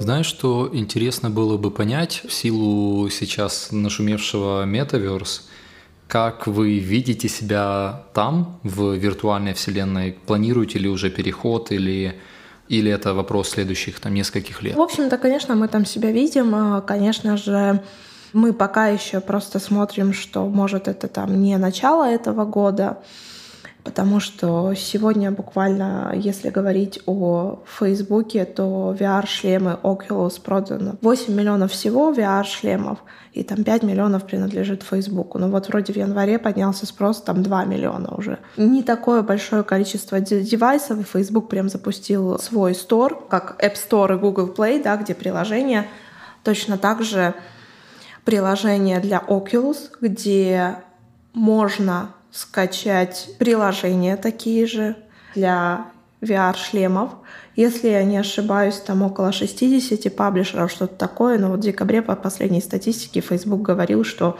Знаешь, 0.00 0.24
что 0.24 0.70
интересно 0.72 1.28
было 1.28 1.58
бы 1.58 1.70
понять 1.70 2.22
в 2.26 2.32
силу 2.32 3.10
сейчас 3.10 3.68
нашумевшего 3.70 4.64
Metaverse, 4.64 5.42
как 6.08 6.46
вы 6.46 6.78
видите 6.78 7.28
себя 7.28 8.04
там, 8.14 8.58
в 8.62 8.94
виртуальной 8.94 9.52
вселенной? 9.52 10.12
Планируете 10.26 10.78
ли 10.78 10.88
уже 10.88 11.10
переход 11.10 11.70
или 11.70 12.18
или 12.68 12.90
это 12.90 13.12
вопрос 13.12 13.50
следующих 13.50 14.00
там 14.00 14.14
нескольких 14.14 14.62
лет? 14.62 14.74
В 14.74 14.80
общем-то, 14.80 15.18
конечно, 15.18 15.54
мы 15.54 15.68
там 15.68 15.84
себя 15.84 16.10
видим. 16.10 16.54
А, 16.54 16.80
конечно 16.80 17.36
же, 17.36 17.82
мы 18.32 18.54
пока 18.54 18.88
еще 18.88 19.20
просто 19.20 19.58
смотрим, 19.58 20.14
что 20.14 20.48
может 20.48 20.88
это 20.88 21.08
там 21.08 21.42
не 21.42 21.58
начало 21.58 22.04
этого 22.04 22.46
года, 22.46 23.02
потому 23.84 24.20
что 24.20 24.74
сегодня 24.74 25.30
буквально, 25.30 26.12
если 26.14 26.50
говорить 26.50 27.00
о 27.06 27.60
Фейсбуке, 27.78 28.44
то 28.44 28.94
VR-шлемы 28.98 29.78
Oculus 29.82 30.40
продано 30.40 30.96
8 31.00 31.34
миллионов 31.34 31.72
всего 31.72 32.12
VR-шлемов, 32.12 32.98
и 33.32 33.42
там 33.44 33.64
5 33.64 33.82
миллионов 33.84 34.26
принадлежит 34.26 34.82
Фейсбуку. 34.82 35.38
Но 35.38 35.48
вот 35.48 35.68
вроде 35.68 35.92
в 35.92 35.96
январе 35.96 36.38
поднялся 36.38 36.86
спрос, 36.86 37.22
там 37.22 37.42
2 37.42 37.64
миллиона 37.64 38.14
уже. 38.16 38.38
Не 38.56 38.82
такое 38.82 39.22
большое 39.22 39.62
количество 39.62 40.20
девайсов, 40.20 40.98
и 41.00 41.04
Facebook 41.04 41.48
прям 41.48 41.68
запустил 41.68 42.38
свой 42.38 42.74
стор, 42.74 43.26
как 43.28 43.62
App 43.62 43.74
Store 43.74 44.14
и 44.14 44.18
Google 44.18 44.48
Play, 44.48 44.82
да, 44.82 44.96
где 44.96 45.14
приложения. 45.14 45.86
Точно 46.42 46.78
так 46.78 47.02
же 47.02 47.34
приложение 48.24 49.00
для 49.00 49.18
Oculus, 49.18 49.90
где 50.00 50.76
можно 51.32 52.10
скачать 52.32 53.30
приложения 53.38 54.16
такие 54.16 54.66
же 54.66 54.96
для 55.34 55.86
VR-шлемов. 56.20 57.10
Если 57.56 57.88
я 57.88 58.04
не 58.04 58.18
ошибаюсь, 58.18 58.76
там 58.76 59.02
около 59.02 59.32
60 59.32 60.14
паблишеров, 60.14 60.70
что-то 60.70 60.94
такое. 60.94 61.38
Но 61.38 61.50
вот 61.50 61.60
в 61.60 61.62
декабре 61.62 62.02
по 62.02 62.14
последней 62.14 62.60
статистике 62.60 63.20
Facebook 63.20 63.62
говорил, 63.62 64.04
что 64.04 64.38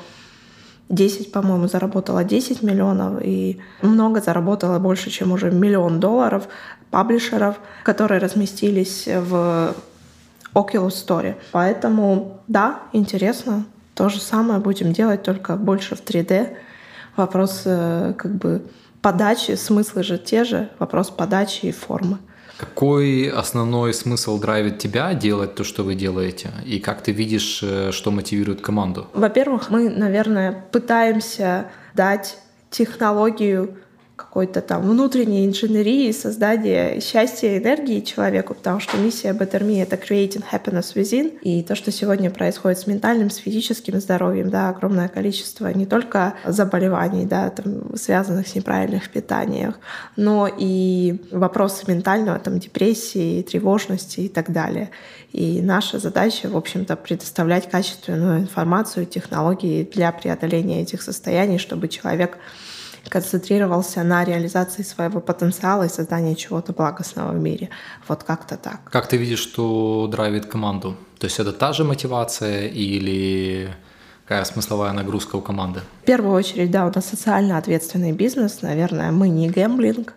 10, 0.89 1.33
по-моему, 1.33 1.69
заработала 1.69 2.25
10 2.25 2.63
миллионов 2.63 3.23
и 3.23 3.61
много 3.83 4.21
заработала 4.21 4.79
больше, 4.79 5.11
чем 5.11 5.33
уже 5.33 5.51
миллион 5.51 6.01
долларов 6.01 6.49
паблишеров, 6.91 7.61
которые 7.85 8.21
разместились 8.21 9.07
в 9.07 9.75
Oculus 10.55 11.07
Store. 11.07 11.37
Поэтому, 11.53 12.41
да, 12.49 12.81
интересно. 12.93 13.65
То 13.95 14.09
же 14.09 14.21
самое 14.21 14.61
будем 14.61 14.93
делать, 14.93 15.23
только 15.23 15.57
больше 15.57 15.95
в 15.95 16.03
3D 16.03 16.57
вопрос 17.17 17.63
э, 17.65 18.15
как 18.17 18.35
бы 18.37 18.63
подачи, 19.03 19.53
смыслы 19.53 20.03
же 20.03 20.19
те 20.19 20.45
же, 20.45 20.69
вопрос 20.79 21.11
подачи 21.11 21.67
и 21.67 21.73
формы. 21.73 22.19
Какой 22.59 23.31
основной 23.31 23.95
смысл 23.95 24.39
драйвит 24.39 24.79
тебя 24.79 25.15
делать 25.15 25.55
то, 25.55 25.65
что 25.65 25.83
вы 25.83 25.95
делаете? 25.95 26.51
И 26.67 26.79
как 26.79 27.03
ты 27.03 27.13
видишь, 27.13 27.61
э, 27.63 27.91
что 27.91 28.11
мотивирует 28.11 28.61
команду? 28.61 29.09
Во-первых, 29.15 29.71
мы, 29.71 29.89
наверное, 29.89 30.67
пытаемся 30.71 31.69
дать 31.95 32.37
технологию, 32.69 33.77
какой-то 34.21 34.61
там 34.61 34.83
внутренней 34.83 35.47
инженерии, 35.47 36.13
создания 36.13 37.01
счастья 37.01 37.49
и 37.49 37.59
энергии 37.59 38.01
человеку, 38.01 38.55
потому 38.55 38.79
что 38.79 38.99
миссия 38.99 39.31
Better 39.33 39.61
это 39.81 39.97
creating 39.97 40.45
happiness 40.53 40.95
within. 40.95 41.39
И 41.41 41.63
то, 41.63 41.75
что 41.75 41.91
сегодня 41.91 42.31
происходит 42.31 42.79
с 42.79 42.87
ментальным, 42.87 43.31
с 43.31 43.37
физическим 43.37 43.99
здоровьем, 43.99 44.51
да, 44.51 44.69
огромное 44.69 45.09
количество 45.09 45.69
не 45.69 45.87
только 45.87 46.35
заболеваний, 46.45 47.25
да, 47.25 47.49
там, 47.49 47.97
связанных 47.97 48.49
с 48.49 48.55
неправильных 48.55 49.09
питаниях, 49.09 49.79
но 50.17 50.47
и 50.47 51.23
вопросы 51.31 51.85
ментального, 51.89 52.39
там, 52.39 52.59
депрессии, 52.59 53.43
тревожности 53.43 54.21
и 54.21 54.29
так 54.29 54.53
далее. 54.53 54.91
И 55.33 55.63
наша 55.63 55.99
задача, 55.99 56.49
в 56.49 56.57
общем-то, 56.57 56.97
предоставлять 56.97 57.71
качественную 57.71 58.41
информацию, 58.41 59.07
технологии 59.07 59.85
для 59.85 60.13
преодоления 60.13 60.83
этих 60.83 61.01
состояний, 61.03 61.59
чтобы 61.59 61.89
человек 61.89 62.37
концентрировался 63.11 64.03
на 64.05 64.25
реализации 64.25 64.83
своего 64.83 65.21
потенциала 65.21 65.85
и 65.85 65.89
создании 65.89 66.35
чего-то 66.35 66.73
благостного 66.73 67.33
в 67.33 67.39
мире. 67.39 67.69
Вот 68.09 68.25
как-то 68.25 68.57
так. 68.57 68.81
Как 68.91 69.09
ты 69.09 69.19
видишь, 69.19 69.41
что 69.41 70.09
драйвит 70.11 70.47
команду? 70.47 70.97
То 71.19 71.27
есть 71.27 71.41
это 71.41 71.53
та 71.53 71.73
же 71.73 71.85
мотивация 71.85 72.69
или 72.69 73.75
какая 74.31 74.45
смысловая 74.45 74.93
нагрузка 74.93 75.35
у 75.35 75.41
команды? 75.41 75.81
В 76.03 76.05
первую 76.05 76.33
очередь, 76.35 76.71
да, 76.71 76.87
у 76.87 76.93
нас 76.95 77.05
социально 77.05 77.59
ответственный 77.59 78.13
бизнес. 78.13 78.63
Наверное, 78.63 79.11
мы 79.11 79.29
не 79.29 79.51
гэмблинг. 79.51 80.15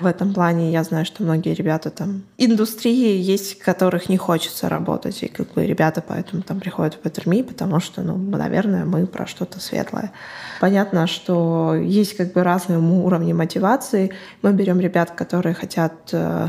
В 0.00 0.06
этом 0.06 0.32
плане 0.32 0.72
я 0.72 0.82
знаю, 0.82 1.04
что 1.04 1.22
многие 1.22 1.52
ребята 1.52 1.90
там... 1.90 2.22
Индустрии 2.38 3.18
есть, 3.18 3.58
которых 3.58 4.08
не 4.08 4.16
хочется 4.16 4.70
работать. 4.70 5.22
И 5.22 5.28
как 5.28 5.52
бы 5.52 5.66
ребята 5.66 6.00
поэтому 6.00 6.42
там 6.42 6.58
приходят 6.58 6.94
в 6.94 7.06
Better 7.06 7.44
потому 7.44 7.80
что, 7.80 8.00
ну, 8.00 8.16
наверное, 8.16 8.86
мы 8.86 9.06
про 9.06 9.26
что-то 9.26 9.60
светлое. 9.60 10.10
Понятно, 10.58 11.06
что 11.06 11.74
есть 11.74 12.16
как 12.16 12.32
бы 12.32 12.42
разные 12.42 12.78
уровни 12.78 13.34
мотивации. 13.34 14.10
Мы 14.40 14.54
берем 14.54 14.80
ребят, 14.80 15.10
которые 15.10 15.52
хотят 15.52 15.92
э, 16.12 16.48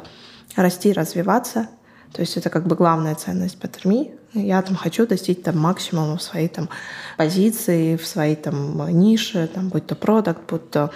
расти, 0.56 0.94
развиваться. 0.94 1.68
То 2.14 2.22
есть 2.22 2.38
это 2.38 2.50
как 2.50 2.68
бы 2.68 2.78
главная 2.78 3.16
ценность 3.16 3.58
Better 3.62 3.86
Я 4.34 4.62
там 4.62 4.76
хочу 4.76 5.06
достичь 5.06 5.42
там 5.44 5.60
максимума 5.60 6.18
в 6.18 6.22
своей 6.22 6.48
там 6.48 6.70
позиции, 7.18 7.98
в 7.98 8.08
своей 8.08 8.36
там 8.36 8.88
нише, 8.98 9.50
там, 9.54 9.68
будь 9.68 9.86
то 9.86 9.96
продукт, 9.96 10.50
будь 10.50 10.72
то 10.72 10.92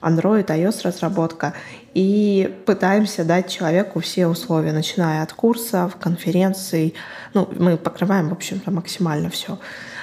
Android, 0.00 0.46
iOS 0.46 0.82
разработка, 0.84 1.54
и 1.92 2.56
пытаемся 2.64 3.24
дать 3.24 3.50
человеку 3.50 4.00
все 4.00 4.26
условия, 4.26 4.72
начиная 4.72 5.22
от 5.22 5.32
курсов, 5.32 5.96
конференций. 5.96 6.94
Ну, 7.34 7.48
мы 7.58 7.76
покрываем, 7.76 8.28
в 8.28 8.32
общем-то, 8.32 8.70
максимально 8.70 9.28
все. 9.28 9.58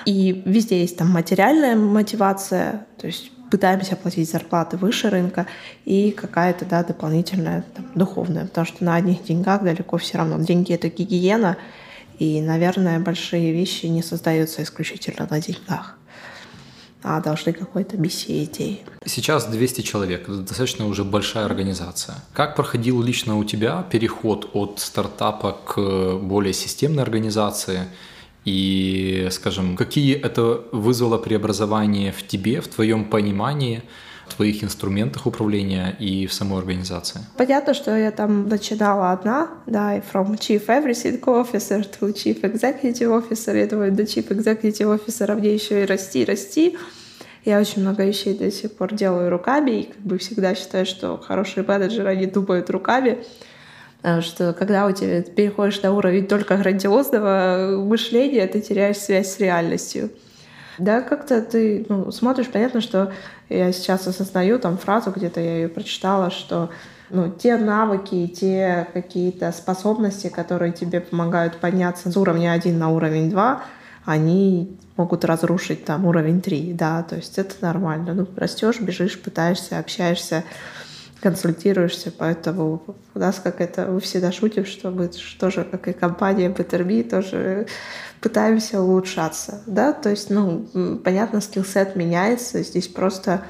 И 0.06 0.44
везде 0.46 0.82
есть 0.82 0.98
там 0.98 1.10
материальная 1.10 1.76
мотивация, 1.76 2.86
то 2.98 3.08
есть 3.08 3.32
пытаемся 3.50 3.96
платить 3.96 4.30
зарплаты 4.30 4.78
выше 4.78 5.10
рынка 5.10 5.48
и 5.86 6.12
какая-то 6.12 6.66
да, 6.66 6.84
дополнительная 6.84 7.64
там, 7.74 7.86
духовная, 7.96 8.46
потому 8.46 8.68
что 8.68 8.84
на 8.84 8.96
одних 8.96 9.24
деньгах 9.24 9.64
далеко 9.64 9.98
все 9.98 10.18
равно. 10.18 10.38
Деньги— 10.40 10.74
это 10.76 10.90
гигиена, 10.90 11.58
и, 12.20 12.42
наверное, 12.42 13.00
большие 13.00 13.52
вещи 13.52 13.86
не 13.88 14.04
создаются 14.04 14.64
исключительно 14.64 15.28
на 15.30 15.42
деньгах 15.42 15.98
а 17.08 17.22
должны 17.22 17.54
какой-то 17.54 17.98
миссии 17.98 18.46
идеи. 18.46 18.80
Сейчас 19.06 19.46
200 19.46 19.82
человек, 19.82 20.24
это 20.24 20.40
достаточно 20.40 20.88
уже 20.88 21.04
большая 21.04 21.46
организация. 21.46 22.16
Как 22.34 22.56
проходил 22.56 23.00
лично 23.04 23.38
у 23.38 23.44
тебя 23.44 23.84
переход 23.92 24.50
от 24.54 24.80
стартапа 24.80 25.52
к 25.52 26.18
более 26.18 26.54
системной 26.54 27.04
организации? 27.04 27.82
И, 28.44 29.28
скажем, 29.30 29.76
какие 29.76 30.16
это 30.16 30.64
вызвало 30.72 31.20
преобразования 31.20 32.12
в 32.12 32.26
тебе, 32.26 32.60
в 32.60 32.68
твоем 32.68 33.06
понимании, 33.06 33.84
в 34.28 34.36
твоих 34.36 34.64
инструментах 34.64 35.26
управления 35.26 35.96
и 36.00 36.28
в 36.28 36.34
самой 36.34 36.60
организации? 36.60 37.22
Понятно, 37.38 37.74
что 37.74 37.96
я 37.96 38.12
там 38.12 38.50
начинала 38.50 39.12
одна, 39.12 39.50
да, 39.66 39.96
и 39.98 40.02
from 40.02 40.38
Chief 40.38 40.66
Everything 40.66 41.20
Officer 41.22 41.86
to 42.00 42.14
Chief 42.14 42.42
Executive 42.42 43.10
Officer. 43.10 43.58
Я 43.58 43.68
думаю, 43.68 43.92
до 43.92 44.04
Chief 44.04 44.28
Executive 44.28 45.00
Officer 45.00 45.36
мне 45.36 45.54
еще 45.54 45.84
и 45.84 45.86
расти, 45.86 46.26
расти. 46.26 46.78
Я 47.46 47.60
очень 47.60 47.84
много 47.84 48.04
вещей 48.04 48.36
до 48.36 48.50
сих 48.52 48.72
пор 48.74 48.94
делаю 48.94 49.30
руками, 49.30 49.72
и 49.82 49.84
как 49.84 50.02
бы 50.02 50.18
всегда 50.18 50.56
считаю, 50.56 50.86
что 50.86 51.18
хорошие 51.18 51.64
менеджеры, 51.64 52.10
они 52.10 52.26
думают 52.26 52.72
руками. 52.72 53.20
Потому 54.02 54.22
что 54.22 54.54
когда 54.54 54.86
у 54.86 54.92
тебя 54.92 55.22
переходишь 55.22 55.82
на 55.82 55.92
уровень 55.92 56.28
только 56.28 56.58
грандиозного 56.58 57.84
мышления, 57.84 58.46
ты 58.48 58.62
теряешь 58.62 58.98
связь 58.98 59.34
с 59.34 59.40
реальностью. 59.40 60.10
Да, 60.78 61.02
как-то 61.02 61.42
ты 61.42 61.86
ну, 61.90 62.12
смотришь, 62.12 62.48
понятно, 62.48 62.82
что 62.82 63.12
я 63.50 63.72
сейчас 63.72 64.08
осознаю 64.08 64.60
там 64.60 64.78
фразу, 64.78 65.12
где-то 65.12 65.40
я 65.40 65.58
ее 65.58 65.70
прочитала, 65.70 66.32
что 66.32 66.70
ну, 67.10 67.32
те 67.32 67.58
навыки, 67.58 68.28
те 68.28 68.88
какие-то 68.94 69.52
способности, 69.52 70.28
которые 70.28 70.72
тебе 70.72 71.02
помогают 71.02 71.58
подняться 71.58 72.12
с 72.12 72.18
уровня 72.18 72.52
1 72.54 72.78
на 72.78 72.90
уровень 72.90 73.30
2, 73.30 73.64
они 74.06 74.78
могут 74.98 75.26
разрушить 75.26 75.86
там 75.86 76.06
уровень 76.06 76.42
3, 76.42 76.74
да, 76.74 77.04
то 77.04 77.16
есть 77.16 77.38
это 77.38 77.56
нормально. 77.62 78.14
Ну, 78.14 78.28
растешь, 78.36 78.80
бежишь, 78.80 79.22
пытаешься, 79.22 79.80
общаешься, 79.80 80.44
консультируешься, 81.26 82.14
поэтому 82.16 82.84
у 83.16 83.20
нас 83.20 83.42
как 83.44 83.60
это, 83.60 83.88
мы 83.88 84.00
всегда 84.00 84.32
шутим, 84.32 84.64
что 84.64 84.92
мы 84.92 85.10
тоже, 85.40 85.64
как 85.64 85.88
и 85.88 85.94
компания 85.94 86.50
BetterMe, 86.50 87.02
тоже 87.10 87.66
пытаемся 88.22 88.80
улучшаться, 88.80 89.64
да, 89.66 89.92
то 89.92 90.12
есть, 90.12 90.30
ну, 90.30 90.68
понятно, 91.04 91.42
скиллсет 91.42 91.96
меняется, 91.96 92.62
здесь 92.62 92.88
просто 92.88 93.44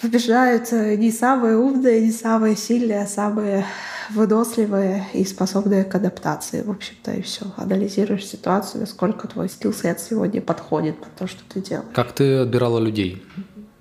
побеждают 0.00 0.72
не 0.72 1.12
самые 1.12 1.58
умные, 1.58 2.00
не 2.00 2.12
самые 2.12 2.56
сильные, 2.56 3.02
а 3.02 3.06
самые 3.06 3.66
выносливые 4.08 5.04
и 5.12 5.22
способные 5.26 5.84
к 5.84 5.94
адаптации, 5.94 6.62
в 6.62 6.70
общем-то, 6.70 7.12
и 7.12 7.20
все. 7.20 7.44
Анализируешь 7.58 8.26
ситуацию, 8.26 8.80
насколько 8.80 9.28
твой 9.28 9.50
скиллсет 9.50 10.00
сегодня 10.00 10.40
подходит 10.40 10.96
под 10.96 11.14
то, 11.14 11.26
что 11.26 11.42
ты 11.52 11.60
делаешь. 11.60 11.90
Как 11.92 12.12
ты 12.12 12.38
отбирала 12.38 12.78
людей? 12.78 13.22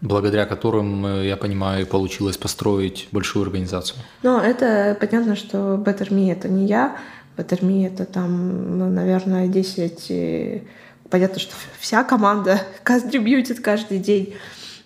Благодаря 0.08 0.46
которым, 0.46 1.06
э, 1.06 1.28
я 1.28 1.38
понимаю, 1.38 1.86
получилось 1.86 2.38
построить 2.38 3.08
большую 3.12 3.44
организацию? 3.44 4.00
Ну, 4.24 4.40
это 4.40 4.98
понятно, 5.00 5.36
что 5.36 5.76
Better 5.76 6.10
Me— 6.10 6.32
это 6.32 6.48
не 6.50 6.66
я. 6.66 6.98
Better 7.36 7.62
Me— 7.62 7.86
это 7.94 8.06
там, 8.06 8.78
ну, 8.78 8.90
наверное, 8.90 9.48
10... 9.48 10.64
Понятно, 11.10 11.40
что 11.40 11.54
вся 11.80 12.04
команда 12.04 12.62
контрибьютит 12.84 13.60
каждый 13.60 14.00
день. 14.00 14.34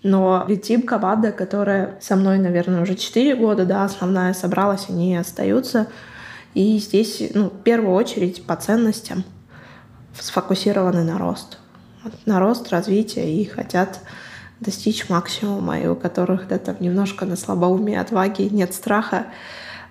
Но 0.03 0.45
летим 0.47 0.81
команда, 0.81 1.31
которая 1.31 1.99
со 2.01 2.15
мной, 2.15 2.39
наверное, 2.39 2.81
уже 2.81 2.95
4 2.95 3.36
года, 3.36 3.65
да, 3.65 3.86
основная 3.86 4.34
собралась, 4.34 4.88
они 4.89 5.15
остаются. 5.15 5.88
И 6.53 6.77
здесь, 6.79 7.21
ну, 7.34 7.49
в 7.49 7.63
первую 7.63 7.93
очередь 7.93 8.43
по 8.45 8.55
ценностям 8.55 9.23
сфокусированы 10.19 11.03
на 11.03 11.17
рост. 11.17 11.60
На 12.25 12.39
рост, 12.39 12.69
развитие 12.71 13.41
и 13.41 13.45
хотят 13.45 13.99
достичь 14.62 15.10
максимума, 15.10 15.78
и 15.80 15.88
у 15.88 15.95
которых 15.95 16.47
да, 16.47 16.58
там 16.58 16.78
немножко 16.80 17.26
на 17.26 17.36
слабоумие, 17.36 18.00
отваги, 18.00 18.43
нет 18.43 18.74
страха, 18.74 19.26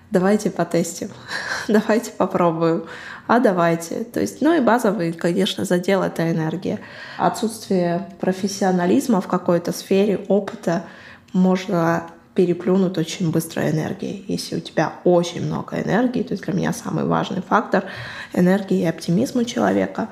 давайте 0.09 0.49
потестим, 0.49 1.09
давайте 1.67 2.11
попробуем 2.11 2.85
а 3.31 3.39
давайте. 3.39 4.03
То 4.03 4.19
есть, 4.19 4.41
ну 4.41 4.53
и 4.53 4.59
базовый, 4.59 5.13
конечно, 5.13 5.63
задел— 5.63 6.03
это 6.03 6.29
энергия. 6.29 6.81
Отсутствие 7.17 8.09
профессионализма 8.19 9.21
в 9.21 9.27
какой-то 9.27 9.71
сфере, 9.71 10.17
опыта 10.27 10.83
можно 11.31 12.07
переплюнуть 12.35 12.97
очень 12.97 13.31
быстро 13.31 13.69
энергией. 13.69 14.25
Если 14.27 14.57
у 14.57 14.59
тебя 14.59 14.95
очень 15.05 15.45
много 15.45 15.81
энергии, 15.81 16.23
то 16.23 16.33
есть 16.33 16.43
для 16.43 16.53
меня 16.53 16.73
самый 16.73 17.05
важный 17.05 17.41
фактор— 17.41 17.85
энергии 18.33 18.81
и 18.81 18.85
оптимизм 18.85 19.39
у 19.39 19.43
человека. 19.45 20.09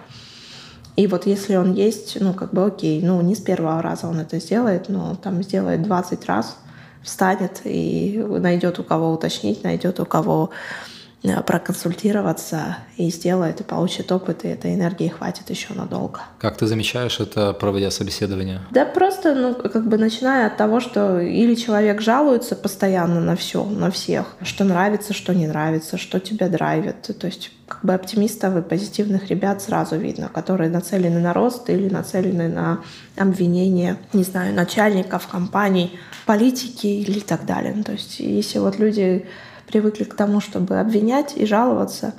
И 0.99 1.07
вот 1.07 1.25
если 1.25 1.55
он 1.55 1.75
есть, 1.75 2.17
ну 2.19 2.33
как 2.33 2.53
бы 2.53 2.65
окей, 2.65 3.01
ну 3.01 3.21
не 3.21 3.33
с 3.33 3.39
первого 3.39 3.81
раза 3.81 4.05
он 4.05 4.19
это 4.19 4.37
сделает, 4.41 4.89
но 4.89 5.15
там 5.15 5.41
сделает 5.43 5.81
20 5.81 6.25
раз, 6.25 6.57
встанет 7.01 7.61
и 7.63 8.21
найдет 8.27 8.79
у 8.79 8.83
кого 8.83 9.13
уточнить, 9.13 9.63
найдет 9.63 10.01
у 10.01 10.05
кого 10.05 10.49
проконсультироваться 11.45 12.77
и 12.95 13.09
сделает, 13.09 13.59
и 13.59 13.63
получит 13.63 14.11
опыт, 14.11 14.45
и 14.45 14.47
этой 14.47 14.75
энергии 14.75 15.09
хватит 15.09 15.49
еще 15.49 15.73
надолго. 15.73 16.21
Как 16.39 16.57
ты 16.57 16.65
замечаешь 16.65 17.19
это, 17.19 17.53
проводя 17.53 17.91
собеседование? 17.91 18.61
Да 18.71 18.85
просто, 18.85 19.35
ну, 19.35 19.53
как 19.53 19.87
бы 19.87 19.97
начиная 19.97 20.47
от 20.47 20.57
того, 20.57 20.79
что 20.79 21.19
или 21.19 21.55
человек 21.55 22.01
жалуется 22.01 22.55
постоянно 22.55 23.19
на 23.19 23.35
все, 23.35 23.65
на 23.65 23.91
всех, 23.91 24.27
что 24.43 24.63
нравится, 24.63 25.13
что 25.13 25.33
не 25.33 25.47
нравится, 25.47 25.97
что 25.97 26.19
тебя 26.19 26.47
драйвит. 26.47 27.01
То 27.01 27.27
есть 27.27 27.51
как 27.67 27.83
бы 27.83 27.93
оптимистов 27.93 28.55
и 28.55 28.61
позитивных 28.61 29.29
ребят 29.29 29.61
сразу 29.61 29.97
видно, 29.97 30.29
которые 30.29 30.69
нацелены 30.69 31.19
на 31.19 31.33
рост 31.33 31.69
или 31.69 31.89
нацелены 31.89 32.47
на 32.47 32.81
обвинение, 33.17 33.97
не 34.13 34.23
знаю, 34.23 34.55
начальников, 34.55 35.27
компаний, 35.27 35.99
политики 36.25 36.87
или 36.87 37.19
так 37.19 37.45
далее. 37.45 37.83
То 37.83 37.91
есть 37.91 38.19
если 38.19 38.59
вот 38.59 38.79
люди 38.79 39.27
привыкли 39.69 40.03
к 40.03 40.15
тому, 40.15 40.41
чтобы 40.41 40.79
обвинять 40.79 41.33
и 41.37 41.45
жаловаться, 41.45 42.13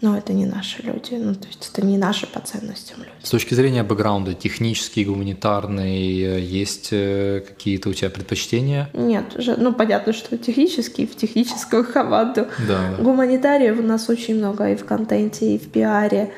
но 0.00 0.16
это 0.16 0.32
не 0.32 0.46
наши 0.46 0.82
люди, 0.82 1.14
ну 1.14 1.34
то 1.34 1.46
есть 1.46 1.70
это 1.72 1.86
не 1.86 1.96
наши 1.96 2.26
по 2.26 2.40
ценностям 2.40 2.98
люди. 2.98 3.12
С 3.22 3.30
точки 3.30 3.54
зрения 3.54 3.84
бэкграунда, 3.84 4.34
технический, 4.34 5.04
гуманитарный, 5.04 6.40
есть 6.40 6.88
э, 6.90 7.44
какие-то 7.46 7.88
у 7.88 7.92
тебя 7.92 8.10
предпочтения? 8.10 8.90
Нет, 8.94 9.36
ну 9.58 9.72
понятно, 9.72 10.12
что 10.12 10.36
технический, 10.36 11.06
в 11.06 11.14
техническую 11.14 11.84
команду. 11.84 12.48
Да. 12.66 12.96
Гуманитариев 12.98 13.78
у 13.78 13.82
нас 13.82 14.08
очень 14.08 14.38
много 14.38 14.72
и 14.72 14.76
в 14.76 14.84
контенте, 14.84 15.54
и 15.54 15.58
в 15.58 15.70
пиаре 15.70 16.32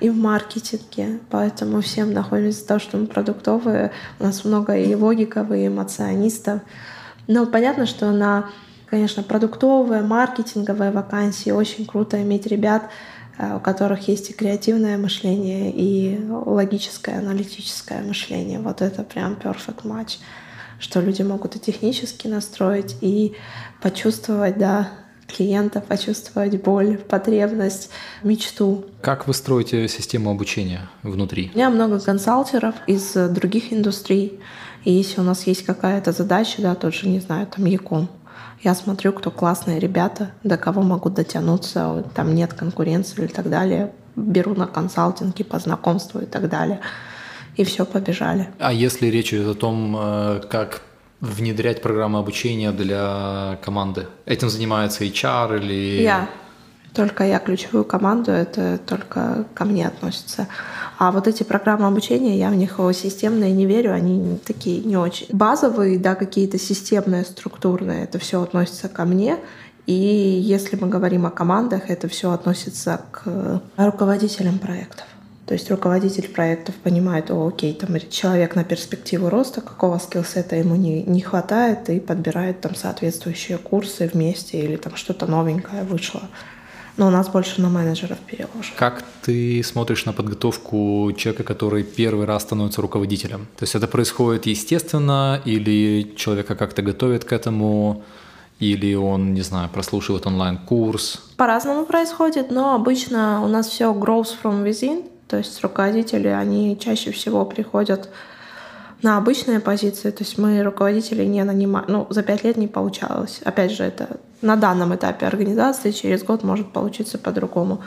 и 0.00 0.08
в 0.08 0.16
маркетинге, 0.16 1.20
поэтому 1.28 1.82
всем 1.82 2.14
находимся 2.14 2.66
то, 2.66 2.78
что 2.78 2.96
мы 2.96 3.06
продуктовые, 3.06 3.92
у 4.18 4.24
нас 4.24 4.44
много 4.46 4.74
и 4.76 4.94
логиков, 4.94 5.52
и 5.52 5.66
эмоционистов. 5.66 6.62
Но 7.26 7.44
понятно, 7.44 7.84
что 7.84 8.10
на 8.10 8.48
конечно, 8.90 9.22
продуктовые, 9.22 10.02
маркетинговые 10.02 10.90
вакансии. 10.90 11.50
Очень 11.50 11.86
круто 11.86 12.20
иметь 12.22 12.46
ребят, 12.46 12.90
э, 13.38 13.56
у 13.56 13.60
которых 13.60 14.08
есть 14.08 14.30
и 14.30 14.32
креативное 14.32 14.98
мышление, 14.98 15.72
и 15.72 16.20
логическое, 16.28 17.18
аналитическое 17.18 18.02
мышление. 18.02 18.58
Вот 18.58 18.82
это 18.82 19.04
прям 19.04 19.34
perfect 19.34 19.84
match, 19.84 20.18
что 20.80 21.00
люди 21.00 21.22
могут 21.22 21.56
и 21.56 21.60
технически 21.60 22.26
настроить, 22.26 22.96
и 23.00 23.36
почувствовать, 23.80 24.58
да, 24.58 24.88
клиента, 25.28 25.80
почувствовать 25.80 26.60
боль, 26.60 26.98
потребность, 26.98 27.90
мечту. 28.24 28.86
Как 29.00 29.28
вы 29.28 29.34
строите 29.34 29.86
систему 29.86 30.30
обучения 30.30 30.88
внутри? 31.04 31.52
У 31.54 31.56
меня 31.56 31.70
много 31.70 32.00
консалтеров 32.00 32.74
из 32.88 33.12
других 33.12 33.72
индустрий. 33.72 34.40
И 34.84 34.90
если 34.92 35.20
у 35.20 35.24
нас 35.24 35.46
есть 35.46 35.64
какая-то 35.64 36.10
задача, 36.10 36.62
да, 36.62 36.74
тот 36.74 36.94
же, 36.94 37.08
не 37.08 37.20
знаю, 37.20 37.46
там 37.46 37.66
Яком, 37.66 38.08
я 38.62 38.74
смотрю, 38.74 39.12
кто 39.12 39.30
классные 39.30 39.78
ребята, 39.78 40.32
до 40.44 40.56
кого 40.56 40.82
могу 40.82 41.08
дотянуться, 41.08 42.04
там 42.14 42.34
нет 42.34 42.52
конкуренции 42.52 43.24
и 43.24 43.28
так 43.28 43.48
далее. 43.48 43.92
Беру 44.16 44.54
на 44.54 44.66
консалтинги 44.66 45.42
по 45.42 45.58
знакомству 45.58 46.20
и 46.20 46.26
так 46.26 46.48
далее. 46.48 46.80
И 47.56 47.64
все, 47.64 47.84
побежали. 47.84 48.48
А 48.58 48.72
если 48.72 49.06
речь 49.06 49.32
идет 49.32 49.56
о 49.56 49.58
том, 49.58 49.96
э, 49.98 50.40
как 50.50 50.82
внедрять 51.20 51.82
программы 51.82 52.18
обучения 52.18 52.72
для 52.72 53.58
команды? 53.62 54.06
Этим 54.26 54.50
занимается 54.50 55.04
HR 55.04 55.58
или... 55.60 56.02
Я. 56.02 56.28
Только 56.92 57.24
я 57.24 57.38
ключевую 57.38 57.84
команду, 57.84 58.32
это 58.32 58.78
только 58.84 59.44
ко 59.54 59.64
мне 59.64 59.86
относится. 59.86 60.48
А 60.98 61.12
вот 61.12 61.28
эти 61.28 61.44
программы 61.44 61.86
обучения, 61.86 62.36
я 62.36 62.50
в 62.50 62.56
них 62.56 62.80
системные 62.94 63.52
не 63.52 63.64
верю, 63.64 63.92
они 63.92 64.38
такие 64.44 64.82
не 64.82 64.96
очень 64.96 65.26
базовые, 65.30 65.98
да, 65.98 66.16
какие-то 66.16 66.58
системные, 66.58 67.24
структурные, 67.24 68.04
это 68.04 68.18
все 68.18 68.42
относится 68.42 68.88
ко 68.88 69.04
мне. 69.04 69.38
И 69.86 69.94
если 69.94 70.76
мы 70.76 70.88
говорим 70.88 71.26
о 71.26 71.30
командах, 71.30 71.90
это 71.90 72.08
все 72.08 72.32
относится 72.32 73.00
к 73.12 73.62
руководителям 73.76 74.58
проектов. 74.58 75.06
То 75.46 75.54
есть 75.54 75.70
руководитель 75.70 76.28
проектов 76.28 76.76
понимает, 76.76 77.30
о, 77.30 77.48
окей, 77.48 77.74
там 77.74 77.96
человек 78.08 78.54
на 78.54 78.62
перспективу 78.62 79.30
роста, 79.30 79.60
какого 79.60 79.98
скиллсета 79.98 80.54
ему 80.54 80.76
не, 80.76 81.02
не 81.02 81.20
хватает, 81.20 81.88
и 81.88 81.98
подбирает 81.98 82.60
там 82.60 82.76
соответствующие 82.76 83.58
курсы 83.58 84.08
вместе 84.12 84.60
или 84.60 84.76
там 84.76 84.94
что-то 84.94 85.26
новенькое 85.26 85.82
вышло 85.82 86.22
но 87.00 87.06
у 87.06 87.10
нас 87.10 87.30
больше 87.30 87.62
на 87.62 87.70
менеджеров 87.70 88.18
переложено. 88.18 88.76
Как 88.76 89.02
ты 89.22 89.62
смотришь 89.62 90.04
на 90.04 90.12
подготовку 90.12 91.10
человека, 91.16 91.44
который 91.44 91.82
первый 91.82 92.26
раз 92.26 92.42
становится 92.42 92.82
руководителем? 92.82 93.46
То 93.56 93.62
есть 93.62 93.74
это 93.74 93.88
происходит 93.88 94.44
естественно 94.44 95.40
или 95.46 96.14
человека 96.16 96.54
как-то 96.54 96.82
готовят 96.82 97.24
к 97.24 97.32
этому? 97.32 98.02
Или 98.58 98.94
он, 98.94 99.32
не 99.32 99.40
знаю, 99.40 99.70
прослушивает 99.70 100.26
онлайн-курс? 100.26 101.22
По-разному 101.38 101.86
происходит, 101.86 102.50
но 102.50 102.74
обычно 102.74 103.42
у 103.42 103.48
нас 103.48 103.68
все 103.68 103.94
grows 103.94 104.34
from 104.42 104.62
within, 104.62 105.02
то 105.26 105.38
есть 105.38 105.62
руководители, 105.62 106.28
они 106.28 106.78
чаще 106.78 107.12
всего 107.12 107.46
приходят 107.46 108.10
на 109.02 109.16
обычные 109.16 109.60
позиции, 109.60 110.10
то 110.10 110.22
есть 110.24 110.38
мы 110.38 110.62
руководителей 110.62 111.26
не 111.26 111.42
нанимаем, 111.44 111.86
ну, 111.88 112.06
за 112.10 112.22
пять 112.22 112.44
лет 112.44 112.56
не 112.56 112.68
получалось. 112.68 113.40
Опять 113.44 113.72
же, 113.72 113.84
это 113.84 114.18
на 114.42 114.56
данном 114.56 114.94
этапе 114.94 115.26
организации, 115.26 115.90
через 115.90 116.22
год 116.22 116.44
может 116.44 116.72
получиться 116.72 117.18
по-другому. 117.18 117.82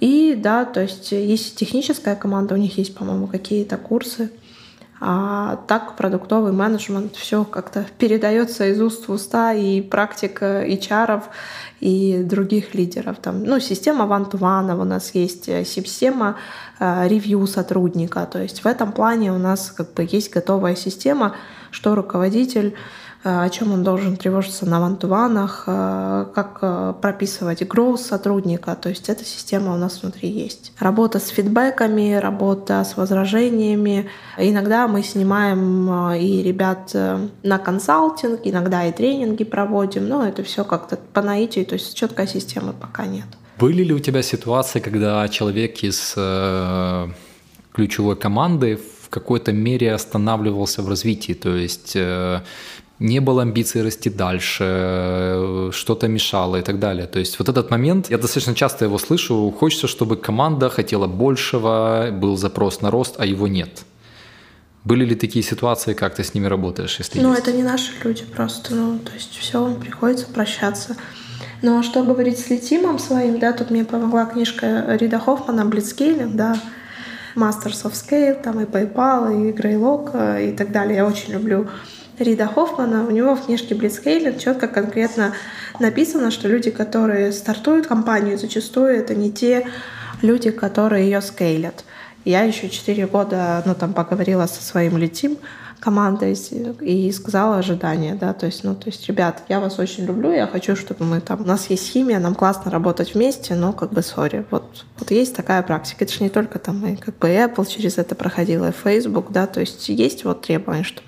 И 0.00 0.34
да, 0.34 0.64
то 0.64 0.80
есть 0.80 1.12
есть 1.12 1.56
техническая 1.56 2.16
команда, 2.16 2.54
у 2.54 2.58
них 2.58 2.76
есть, 2.78 2.94
по-моему, 2.94 3.26
какие-то 3.26 3.76
курсы, 3.76 4.30
а 5.04 5.56
так 5.66 5.96
продуктовый 5.96 6.52
менеджмент 6.52 7.16
все 7.16 7.42
как-то 7.44 7.84
передается 7.98 8.68
из 8.68 8.80
уст 8.80 9.08
в 9.08 9.12
уста 9.12 9.52
и 9.52 9.80
практика 9.80 10.64
HR 10.64 11.24
и 11.80 12.22
других 12.22 12.72
лидеров. 12.76 13.16
Там, 13.20 13.42
ну, 13.42 13.58
система 13.58 14.06
вантуванов 14.06 14.78
у 14.78 14.84
нас 14.84 15.12
есть, 15.16 15.48
э, 15.48 15.64
система 15.64 16.36
э, 16.78 17.08
ревью 17.08 17.44
сотрудника. 17.48 18.24
То 18.26 18.40
есть 18.40 18.62
в 18.62 18.66
этом 18.66 18.92
плане 18.92 19.32
у 19.32 19.38
нас 19.38 19.72
как 19.72 19.92
бы 19.92 20.06
есть 20.08 20.32
готовая 20.32 20.76
система, 20.76 21.34
что 21.72 21.96
руководитель 21.96 22.76
о 23.28 23.48
чем 23.50 23.72
он 23.72 23.82
должен 23.82 24.16
тревожиться 24.16 24.66
на 24.66 24.80
вантуванах, 24.80 25.64
э, 25.66 26.26
как 26.34 26.58
э, 26.62 26.94
прописывать 27.00 27.62
growth 27.62 27.98
сотрудника. 27.98 28.74
То 28.74 28.88
есть 28.88 29.08
эта 29.08 29.24
система 29.24 29.74
у 29.74 29.76
нас 29.76 30.02
внутри 30.02 30.28
есть. 30.28 30.72
Работа 30.78 31.18
с 31.18 31.28
фидбэками, 31.28 32.14
работа 32.14 32.84
с 32.84 32.96
возражениями. 32.96 34.08
Иногда 34.38 34.88
мы 34.88 35.02
снимаем 35.02 36.12
и 36.14 36.42
ребят 36.42 36.94
на 36.94 37.58
консалтинг, 37.58 38.40
иногда 38.44 38.84
и 38.86 38.92
тренинги 38.92 39.44
проводим, 39.44 40.08
но 40.08 40.26
это 40.26 40.42
все 40.42 40.64
как-то 40.64 40.98
по 41.12 41.22
наитию, 41.22 41.66
то 41.66 41.74
есть 41.74 41.94
четкой 41.94 42.26
системы 42.26 42.72
пока 42.72 43.06
нет. 43.06 43.26
Были 43.58 43.84
ли 43.84 43.92
у 43.92 43.98
тебя 43.98 44.22
ситуации, 44.22 44.80
когда 44.80 45.28
человек 45.28 45.84
из 45.84 46.14
э, 46.16 47.08
ключевой 47.72 48.16
команды 48.16 48.76
в 48.76 49.08
какой-то 49.08 49.52
мере 49.52 49.92
останавливался 49.92 50.82
в 50.82 50.88
развитии, 50.88 51.34
то 51.34 51.54
есть 51.54 51.92
э, 51.94 52.40
не 53.02 53.20
было 53.20 53.42
амбиций 53.42 53.82
расти 53.82 54.10
дальше, 54.10 55.70
что-то 55.72 56.08
мешало 56.08 56.56
и 56.56 56.62
так 56.62 56.78
далее. 56.78 57.06
То 57.06 57.18
есть 57.18 57.38
вот 57.38 57.48
этот 57.48 57.70
момент, 57.70 58.10
я 58.10 58.18
достаточно 58.18 58.54
часто 58.54 58.84
его 58.84 58.98
слышу, 58.98 59.54
хочется, 59.58 59.86
чтобы 59.88 60.16
команда 60.16 60.70
хотела 60.70 61.06
большего, 61.06 62.08
был 62.12 62.36
запрос 62.36 62.80
на 62.80 62.90
рост, 62.90 63.16
а 63.18 63.26
его 63.26 63.48
нет. 63.48 63.82
Были 64.84 65.04
ли 65.04 65.14
такие 65.14 65.44
ситуации, 65.44 65.94
как 65.94 66.14
ты 66.14 66.24
с 66.24 66.34
ними 66.34 66.46
работаешь, 66.46 66.98
если 66.98 67.20
Ну, 67.20 67.30
есть? 67.30 67.42
это 67.42 67.52
не 67.52 67.62
наши 67.62 67.92
люди 68.02 68.24
просто, 68.24 68.74
ну, 68.74 68.98
то 68.98 69.12
есть 69.12 69.36
все, 69.36 69.74
приходится 69.74 70.26
прощаться. 70.26 70.96
Ну, 71.62 71.78
а 71.78 71.82
что 71.82 72.02
говорить 72.02 72.38
с 72.38 72.50
Летимом 72.50 72.98
своим, 72.98 73.38
да, 73.38 73.52
тут 73.52 73.70
мне 73.70 73.84
помогла 73.84 74.26
книжка 74.26 74.96
Рида 75.00 75.20
Хоффмана 75.20 75.64
«Блицкейлинг», 75.64 76.34
да, 76.34 76.56
Masters 77.36 77.84
of 77.84 77.92
Scale, 77.92 78.42
там 78.42 78.60
и 78.60 78.64
PayPal, 78.64 79.30
и 79.32 79.52
Greylock 79.52 80.48
и 80.48 80.56
так 80.56 80.72
далее. 80.72 80.96
Я 80.96 81.06
очень 81.06 81.32
люблю 81.32 81.68
Рида 82.18 82.46
Хоффмана, 82.46 83.06
у 83.06 83.10
него 83.10 83.34
в 83.34 83.46
книжке 83.46 83.74
Blitzscaling 83.74 84.38
четко 84.38 84.68
конкретно 84.68 85.34
написано, 85.80 86.30
что 86.30 86.48
люди, 86.48 86.70
которые 86.70 87.32
стартуют 87.32 87.86
компанию, 87.86 88.38
зачастую 88.38 88.96
это 88.96 89.14
не 89.14 89.32
те 89.32 89.66
люди, 90.20 90.50
которые 90.50 91.06
ее 91.06 91.20
скейлят. 91.20 91.84
Я 92.24 92.42
еще 92.42 92.68
4 92.68 93.06
года, 93.06 93.62
ну, 93.66 93.74
там, 93.74 93.94
поговорила 93.94 94.46
со 94.46 94.62
своим 94.62 94.96
летим 94.96 95.38
командой 95.80 96.38
и 96.80 97.10
сказала 97.10 97.56
ожидания, 97.58 98.14
да, 98.14 98.32
то 98.34 98.46
есть, 98.46 98.62
ну, 98.62 98.76
то 98.76 98.88
есть, 98.88 99.08
ребят, 99.08 99.42
я 99.48 99.58
вас 99.58 99.80
очень 99.80 100.04
люблю, 100.04 100.30
я 100.30 100.46
хочу, 100.46 100.76
чтобы 100.76 101.04
мы 101.04 101.20
там, 101.20 101.40
у 101.40 101.44
нас 101.44 101.68
есть 101.70 101.90
химия, 101.90 102.20
нам 102.20 102.36
классно 102.36 102.70
работать 102.70 103.14
вместе, 103.14 103.56
но, 103.56 103.72
как 103.72 103.92
бы, 103.92 104.02
сори, 104.02 104.46
вот, 104.52 104.84
вот 105.00 105.10
есть 105.10 105.34
такая 105.34 105.60
практика, 105.64 106.04
это 106.04 106.12
же 106.12 106.22
не 106.22 106.30
только 106.30 106.60
там, 106.60 106.86
и, 106.86 106.94
как 106.94 107.18
бы, 107.18 107.26
Apple 107.26 107.66
через 107.66 107.98
это 107.98 108.14
проходила, 108.14 108.68
и 108.68 108.72
Facebook, 108.72 109.32
да, 109.32 109.48
то 109.48 109.58
есть, 109.58 109.88
есть 109.88 110.22
вот 110.22 110.42
требования, 110.42 110.84
что 110.84 111.02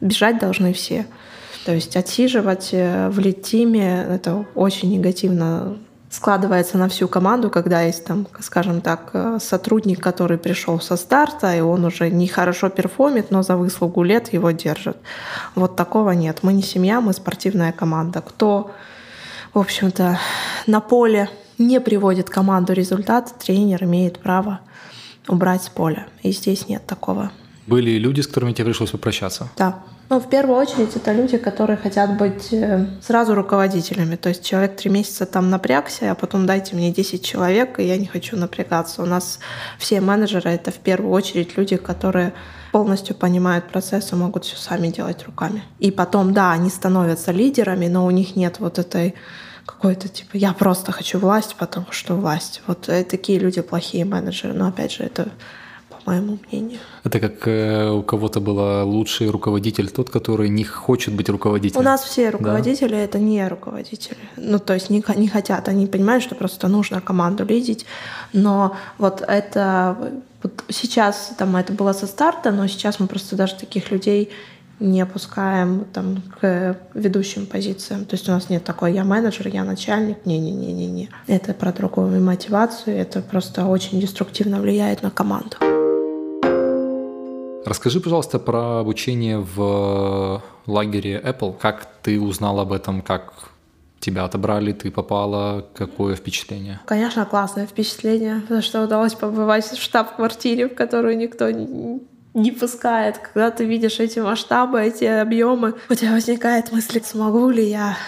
бежать 0.00 0.38
должны 0.38 0.72
все. 0.72 1.06
То 1.64 1.74
есть 1.74 1.96
отсиживать 1.96 2.70
э, 2.72 3.08
в 3.10 3.18
лид-тиме— 3.18 4.06
это 4.08 4.46
очень 4.54 4.90
негативно 4.90 5.76
складывается 6.10 6.78
на 6.78 6.88
всю 6.88 7.08
команду, 7.08 7.50
когда 7.50 7.82
есть 7.82 8.04
там, 8.04 8.26
скажем 8.40 8.80
так, 8.80 9.10
э, 9.12 9.38
сотрудник, 9.40 10.02
который 10.02 10.38
пришел 10.38 10.80
со 10.80 10.96
старта, 10.96 11.54
и 11.54 11.60
он 11.60 11.84
уже 11.84 12.10
не 12.10 12.26
хорошо 12.26 12.70
перформит, 12.70 13.30
но 13.30 13.42
за 13.42 13.56
выслугу 13.56 14.02
лет 14.02 14.32
его 14.32 14.50
держит. 14.50 14.96
Вот 15.54 15.76
такого 15.76 16.12
нет. 16.12 16.38
Мы 16.42 16.54
не 16.54 16.62
семья, 16.62 17.00
мы 17.00 17.12
спортивная 17.12 17.72
команда. 17.72 18.22
Кто, 18.22 18.70
в 19.52 19.58
общем-то, 19.58 20.18
на 20.66 20.80
поле 20.80 21.28
не 21.58 21.80
приводит 21.80 22.30
команду 22.30 22.72
результат, 22.72 23.34
тренер 23.38 23.84
имеет 23.84 24.18
право 24.20 24.60
убрать 25.28 25.64
с 25.64 25.68
поля. 25.68 26.06
И 26.22 26.32
здесь 26.32 26.68
нет 26.68 26.86
такого. 26.86 27.30
Были 27.68 27.98
люди, 27.98 28.22
с 28.22 28.26
которыми 28.26 28.52
тебе 28.52 28.64
пришлось 28.64 28.90
попрощаться? 28.90 29.48
Да. 29.58 29.80
Ну, 30.08 30.20
в 30.20 30.30
первую 30.30 30.56
очередь, 30.58 30.96
это 30.96 31.12
люди, 31.12 31.36
которые 31.36 31.76
хотят 31.76 32.16
быть 32.16 32.50
э, 32.50 32.86
сразу 33.02 33.34
руководителями. 33.34 34.16
То 34.16 34.30
есть 34.30 34.42
человек 34.42 34.76
три 34.76 34.90
месяца 34.90 35.26
там 35.26 35.50
напрягся, 35.50 36.10
а 36.10 36.14
потом 36.14 36.46
дайте 36.46 36.74
мне 36.74 36.90
10 36.90 37.22
человек, 37.22 37.78
и 37.78 37.84
я 37.84 37.98
не 37.98 38.06
хочу 38.06 38.38
напрягаться. 38.38 39.02
У 39.02 39.06
нас 39.06 39.38
все 39.78 40.00
менеджеры— 40.00 40.48
это 40.52 40.70
в 40.70 40.78
первую 40.78 41.12
очередь 41.12 41.58
люди, 41.58 41.76
которые 41.76 42.32
полностью 42.72 43.14
понимают 43.14 43.68
процесс 43.68 44.12
и 44.12 44.16
могут 44.16 44.46
все 44.46 44.56
сами 44.56 44.88
делать 44.88 45.26
руками. 45.26 45.62
И 45.78 45.90
потом, 45.90 46.32
да, 46.32 46.52
они 46.52 46.70
становятся 46.70 47.32
лидерами, 47.32 47.86
но 47.88 48.06
у 48.06 48.10
них 48.10 48.34
нет 48.34 48.60
вот 48.60 48.78
этой 48.78 49.14
какой-то 49.66 50.08
типа 50.08 50.38
я 50.38 50.54
просто 50.54 50.92
хочу 50.92 51.18
власть, 51.18 51.54
потому 51.58 51.88
что 51.90 52.14
власть. 52.14 52.62
Вот 52.66 52.88
э, 52.88 53.04
такие 53.04 53.38
люди 53.38 53.60
плохие 53.60 54.06
менеджеры. 54.06 54.54
Но 54.54 54.68
опять 54.68 54.92
же, 54.92 55.04
это 55.04 55.28
моему 56.08 56.38
мнению. 56.50 56.78
Это 57.04 57.20
как 57.20 57.46
э, 57.46 57.90
у 57.90 58.02
кого-то 58.02 58.40
был 58.40 58.58
лучший 58.88 59.30
руководитель, 59.30 59.90
тот, 59.90 60.10
который 60.10 60.48
не 60.48 60.64
хочет 60.64 61.14
быть 61.14 61.28
руководителем. 61.28 61.80
У 61.80 61.84
нас 61.84 62.02
все 62.02 62.30
руководители 62.30 62.94
да? 62.94 62.98
это 62.98 63.18
не 63.18 63.48
руководители. 63.48 64.18
Ну, 64.36 64.58
то 64.58 64.74
есть 64.74 64.90
не, 64.90 65.04
не 65.16 65.28
хотят. 65.28 65.68
Они 65.68 65.86
понимают, 65.86 66.24
что 66.24 66.34
просто 66.34 66.68
нужно 66.68 67.00
команду 67.00 67.44
лидить. 67.44 67.86
Но 68.32 68.76
вот 68.98 69.22
это 69.26 69.96
вот 70.42 70.64
сейчас 70.68 71.32
там 71.38 71.56
это 71.56 71.72
было 71.72 71.92
со 71.92 72.06
старта, 72.06 72.50
но 72.52 72.66
сейчас 72.68 73.00
мы 73.00 73.06
просто 73.06 73.36
даже 73.36 73.54
таких 73.56 73.90
людей 73.90 74.30
не 74.80 75.00
опускаем 75.00 75.86
там, 75.92 76.22
к 76.40 76.76
ведущим 76.94 77.46
позициям. 77.46 78.04
То 78.04 78.14
есть 78.14 78.28
у 78.28 78.32
нас 78.32 78.48
нет 78.48 78.64
такой 78.64 78.92
«я 78.92 79.04
менеджер, 79.04 79.48
я 79.48 79.64
начальник». 79.64 80.24
Не-не-не-не-не. 80.24 81.08
Это 81.26 81.52
про 81.54 81.72
другую 81.72 82.22
мотивацию, 82.22 82.96
это 82.96 83.20
просто 83.20 83.66
очень 83.66 84.00
деструктивно 84.00 84.60
влияет 84.60 85.02
на 85.02 85.10
команду. 85.10 85.56
Расскажи, 87.68 88.00
пожалуйста, 88.00 88.38
про 88.38 88.80
обучение 88.80 89.38
в 89.38 90.42
лагере 90.66 91.20
Apple. 91.22 91.54
Как 91.60 91.86
ты 92.02 92.18
узнал 92.18 92.60
об 92.60 92.72
этом, 92.72 93.02
как 93.02 93.50
тебя 94.00 94.24
отобрали, 94.24 94.72
ты 94.72 94.90
попала, 94.90 95.66
какое 95.74 96.14
впечатление? 96.14 96.80
Конечно, 96.86 97.26
классное 97.26 97.66
впечатление, 97.66 98.40
потому 98.40 98.62
что 98.62 98.82
удалось 98.82 99.14
побывать 99.14 99.66
в 99.66 99.82
штаб-квартире, 99.82 100.68
в 100.68 100.74
которую 100.74 101.18
никто 101.18 101.50
не 101.50 102.50
пускает. 102.52 103.18
Когда 103.18 103.50
ты 103.50 103.66
видишь 103.66 104.00
эти 104.00 104.18
масштабы, 104.18 104.80
эти 104.80 105.04
объемы, 105.04 105.74
у 105.90 105.94
тебя 105.94 106.12
возникает 106.12 106.72
мысль, 106.72 107.02
смогу 107.04 107.50
ли 107.50 107.68
я 107.68 107.98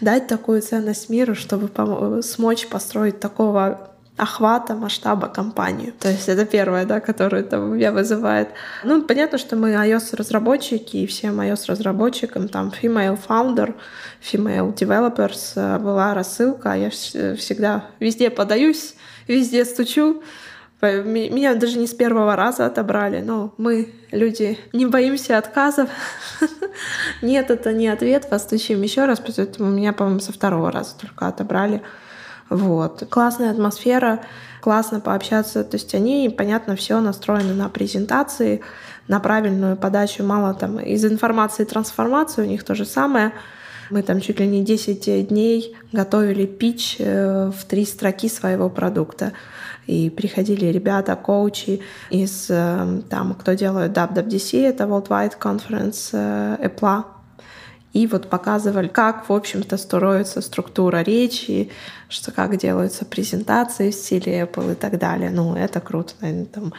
дать 0.00 0.28
такую 0.28 0.62
ценность 0.62 1.08
миру, 1.10 1.34
чтобы 1.34 2.22
смочь 2.22 2.68
построить 2.68 3.18
такого 3.18 3.89
охвата, 4.20 4.74
масштаба 4.74 5.28
компанию. 5.28 5.92
То 5.98 6.08
есть 6.08 6.28
это 6.28 6.44
первое, 6.44 6.84
да, 6.84 7.00
которое 7.00 7.42
там 7.42 7.74
меня 7.74 7.92
вызывает. 7.92 8.48
Ну, 8.84 9.02
понятно, 9.02 9.38
что 9.38 9.56
мы 9.56 9.70
iOS-разработчики, 9.72 10.98
и 10.98 11.06
всем 11.06 11.40
iOS-разработчикам 11.40 12.48
там 12.48 12.72
female 12.82 13.18
founder, 13.28 13.74
female 14.20 14.74
developers 14.74 15.52
э, 15.56 15.78
была 15.78 16.14
рассылка, 16.14 16.72
а 16.72 16.76
я 16.76 16.90
всегда 16.90 17.86
везде 18.00 18.30
подаюсь, 18.30 18.94
везде 19.26 19.64
стучу, 19.64 20.22
меня 20.82 21.54
даже 21.54 21.78
не 21.78 21.86
с 21.86 21.94
первого 21.94 22.36
раза 22.36 22.66
отобрали. 22.66 23.20
Но 23.20 23.54
мы, 23.58 23.92
люди, 24.12 24.58
не 24.72 24.86
боимся 24.86 25.38
отказов. 25.38 25.90
Нет, 27.22 27.50
это 27.50 27.72
не 27.72 27.88
ответ. 27.88 28.28
Постучим 28.30 28.82
еще 28.82 29.04
раз, 29.04 29.20
поэтому 29.20 29.70
меня, 29.70 29.92
по-моему, 29.92 30.20
со 30.20 30.32
второго 30.32 30.72
раза 30.72 30.96
только 30.98 31.26
отобрали. 31.26 31.82
Вот. 32.50 33.06
Классная 33.08 33.52
атмосфера, 33.52 34.20
классно 34.60 35.00
пообщаться. 35.00 35.64
То 35.64 35.76
есть 35.76 35.94
они, 35.94 36.34
понятно, 36.36 36.76
все 36.76 37.00
настроены 37.00 37.54
на 37.54 37.68
презентации, 37.68 38.60
на 39.08 39.20
правильную 39.20 39.76
подачу. 39.76 40.24
Мало 40.24 40.52
там 40.54 40.78
из 40.80 41.04
информации 41.04 41.64
трансформации, 41.64 42.42
у 42.42 42.46
них 42.46 42.64
то 42.64 42.74
же 42.74 42.84
самое. 42.84 43.32
Мы 43.88 44.02
там 44.02 44.20
чуть 44.20 44.38
ли 44.38 44.46
не 44.46 44.64
10 44.64 45.28
дней 45.28 45.76
готовили 45.92 46.46
пич 46.46 46.96
э, 46.98 47.50
в 47.50 47.64
три 47.64 47.84
строки 47.84 48.28
своего 48.28 48.68
продукта. 48.68 49.32
И 49.86 50.10
приходили 50.10 50.66
ребята, 50.66 51.16
коучи 51.16 51.80
из, 52.10 52.46
э, 52.50 53.02
там, 53.08 53.34
кто 53.34 53.54
делает 53.54 53.96
WWDC, 53.96 54.64
это 54.64 54.84
Worldwide 54.84 55.38
Conference 55.40 56.10
э, 56.12 56.68
Apple, 56.68 57.04
и 57.92 58.06
вот 58.06 58.28
показывали, 58.28 58.86
как, 58.86 59.28
в 59.28 59.32
общем-то, 59.32 59.76
строится 59.76 60.40
структура 60.40 61.02
речи, 61.02 61.70
что 62.08 62.30
как 62.30 62.56
делаются 62.56 63.04
презентации 63.04 63.90
в 63.90 63.94
стиле 63.94 64.42
Apple 64.42 64.72
и 64.72 64.74
так 64.76 64.98
далее. 64.98 65.30
Ну, 65.30 65.56
это 65.56 65.80
круто. 65.80 66.14
Наверное, 66.20 66.46
там, 66.46 66.72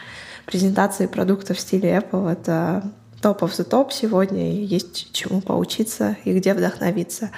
презентации 0.46 1.06
продуктов 1.06 1.58
в 1.58 1.60
стиле 1.60 1.96
Apple— 1.96 2.32
это 2.32 2.90
топ 3.20 3.42
of 3.42 3.50
the 3.50 3.64
топ 3.64 3.92
сегодня, 3.92 4.52
и 4.52 4.64
есть 4.64 5.12
чему 5.12 5.42
поучиться 5.42 6.16
и 6.24 6.32
где 6.32 6.54
вдохновиться. 6.54 7.30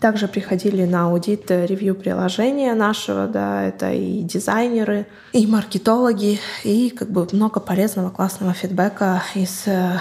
Также 0.00 0.28
приходили 0.28 0.86
на 0.86 1.04
аудит 1.04 1.50
ревью 1.50 1.94
приложения 1.94 2.72
нашего, 2.72 3.26
да, 3.26 3.64
это 3.64 3.92
и 3.92 4.22
дизайнеры, 4.22 5.06
и 5.34 5.46
маркетологи, 5.46 6.40
и 6.64 6.88
как 6.88 7.10
бы 7.10 7.28
много 7.32 7.60
полезного, 7.60 8.08
классного 8.08 8.54
фидбэка 8.54 9.22
из 9.34 9.64
э, 9.66 9.98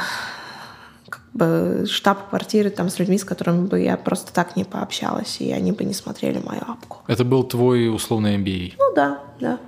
штаб-квартиры 1.86 2.70
там 2.70 2.90
с 2.90 3.00
людьми, 3.00 3.18
с 3.18 3.24
которыми 3.24 3.68
бы 3.68 3.80
я 3.80 3.98
просто 3.98 4.34
так 4.34 4.56
не 4.56 4.64
пообщалась, 4.64 5.38
и 5.40 5.52
они 5.52 5.72
бы 5.72 5.84
не 5.84 5.94
смотрели 5.94 6.40
мою 6.40 6.62
апку. 6.62 6.98
Это 7.08 7.24
был 7.24 7.44
твой 7.44 7.94
условный 7.94 8.38
MBA? 8.38 8.74
Ну 8.78 8.94
да, 8.96 9.20
да. 9.40 9.60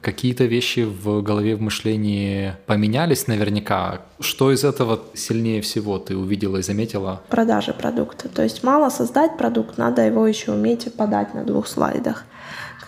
Какие-то 0.00 0.44
вещи 0.44 0.80
в 0.80 1.22
голове, 1.22 1.56
в 1.56 1.60
мышлении 1.60 2.54
поменялись 2.66 3.26
наверняка. 3.26 4.02
Что 4.20 4.52
из 4.52 4.64
этого 4.64 5.00
сильнее 5.14 5.60
всего 5.60 5.98
ты 5.98 6.16
увидела 6.16 6.58
и 6.58 6.62
заметила? 6.62 7.20
Продажи 7.28 7.72
продукта. 7.72 8.28
То 8.28 8.42
есть 8.42 8.62
мало 8.62 8.90
создать 8.90 9.36
продукт, 9.36 9.76
надо 9.76 10.02
его 10.02 10.26
еще 10.26 10.52
уметь 10.52 10.92
подать 10.94 11.34
на 11.34 11.44
двух 11.44 11.66
слайдах. 11.66 12.24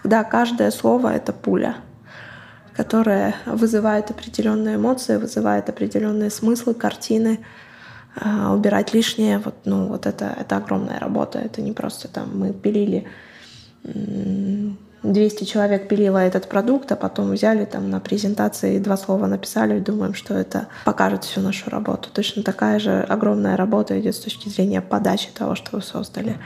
Когда 0.02 0.24
каждое 0.24 0.70
слово— 0.70 1.12
это 1.14 1.32
пуля 1.32 1.76
которая 2.76 3.34
вызывает 3.44 4.10
определенные 4.10 4.76
эмоции, 4.76 5.18
вызывает 5.18 5.68
определенные 5.68 6.30
смыслы, 6.30 6.72
картины, 6.72 7.40
а, 8.16 8.52
убирать 8.52 8.92
лишнее, 8.92 9.38
вот, 9.38 9.54
ну, 9.64 9.86
вот 9.86 10.06
это, 10.06 10.34
это 10.38 10.56
огромная 10.56 10.98
работа. 10.98 11.38
Это 11.38 11.62
не 11.62 11.72
просто 11.72 12.08
там 12.08 12.38
мы 12.38 12.52
пилили 12.52 13.06
200 15.02 15.44
человек 15.44 15.88
пилило 15.88 16.18
этот 16.18 16.48
продукт, 16.48 16.92
а 16.92 16.96
потом 16.96 17.30
взяли 17.30 17.64
там 17.64 17.88
на 17.88 18.00
презентации 18.00 18.78
два 18.78 18.96
слова 18.96 19.26
написали 19.26 19.78
и 19.78 19.80
думаем, 19.80 20.14
что 20.14 20.34
это 20.34 20.68
покажет 20.84 21.24
всю 21.24 21.40
нашу 21.40 21.70
работу. 21.70 22.10
Точно 22.12 22.42
такая 22.42 22.78
же 22.78 23.00
огромная 23.00 23.56
работа 23.56 23.98
идет 23.98 24.14
с 24.14 24.20
точки 24.20 24.48
зрения 24.48 24.82
подачи 24.82 25.30
того, 25.32 25.54
что 25.54 25.76
вы 25.76 25.82
создали. 25.82 26.36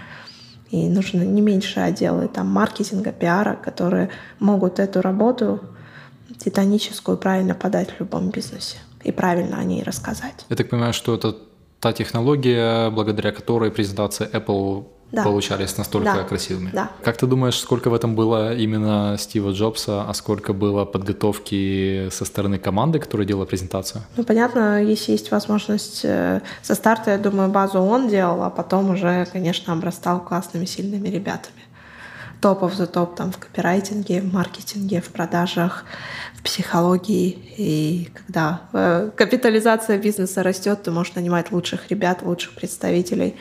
И 0.71 0.89
нужно 0.89 1.23
не 1.23 1.41
меньше 1.41 1.81
отделы 1.81 2.29
там 2.29 2.49
маркетинга, 2.49 3.13
пиара, 3.13 3.57
которые 3.57 4.11
могут 4.39 4.79
эту 4.79 5.01
работу 5.01 5.61
титаническую 6.39 7.17
правильно 7.17 7.55
подать 7.55 7.91
в 7.91 8.01
любом 8.01 8.31
бизнесе 8.31 8.77
и 9.03 9.13
правильно 9.13 9.59
о 9.59 9.65
ней 9.65 9.83
рассказать. 9.83 10.47
Я 10.49 10.57
так 10.57 10.71
понимаю, 10.71 10.93
что 10.93 11.15
это 11.15 11.37
та 11.85 11.93
технология, 11.93 12.89
благодаря 12.89 13.31
которой 13.31 13.71
презентация 13.71 14.27
Apple 14.27 14.85
да. 15.13 15.23
получались 15.23 15.77
настолько 15.77 16.15
да. 16.15 16.25
красивыми. 16.25 16.71
Да. 16.73 16.91
Как 17.03 17.19
ты 17.19 17.27
думаешь, 17.27 17.59
сколько 17.59 17.91
в 17.91 17.95
этом 17.95 18.15
было 18.15 18.55
именно 18.57 19.17
Стива 19.19 19.51
Джобса, 19.51 20.05
а 20.09 20.15
сколько 20.15 20.55
было 20.55 20.87
подготовки 20.87 22.09
со 22.11 22.25
стороны 22.25 22.59
команды, 22.59 22.99
которая 22.99 23.27
делала 23.27 23.45
презентацию? 23.45 24.03
Ну, 24.17 24.25
понятно, 24.25 24.83
если 24.83 25.13
есть 25.13 25.31
возможность 25.31 26.01
э, 26.05 26.41
со 26.63 26.75
старта, 26.75 27.11
я 27.11 27.19
думаю, 27.19 27.51
базу 27.51 27.81
он 27.81 28.09
делал, 28.09 28.43
а 28.45 28.51
потом 28.51 28.91
уже, 28.91 29.27
конечно, 29.31 29.75
обрастал 29.75 30.25
классными, 30.25 30.65
сильными 30.65 31.09
ребятами. 31.09 31.64
Топов 32.45 32.75
за 32.75 32.87
топ 32.87 33.17
там 33.17 33.33
в 33.33 33.39
копирайтинге, 33.39 34.21
в 34.21 34.35
маркетинге, 34.35 35.01
в 35.01 35.09
продажах, 35.09 35.87
в 36.35 36.43
психологии. 36.43 37.39
И 37.57 38.11
когда 38.13 38.61
э, 38.75 39.11
капитализация 39.17 39.97
бизнеса 39.97 40.43
растет, 40.43 40.83
ты 40.83 40.91
можешь 40.91 41.15
нанимать 41.15 41.53
лучших 41.53 41.89
ребят, 41.89 42.21
лучших 42.21 42.53
представителей 42.53 43.35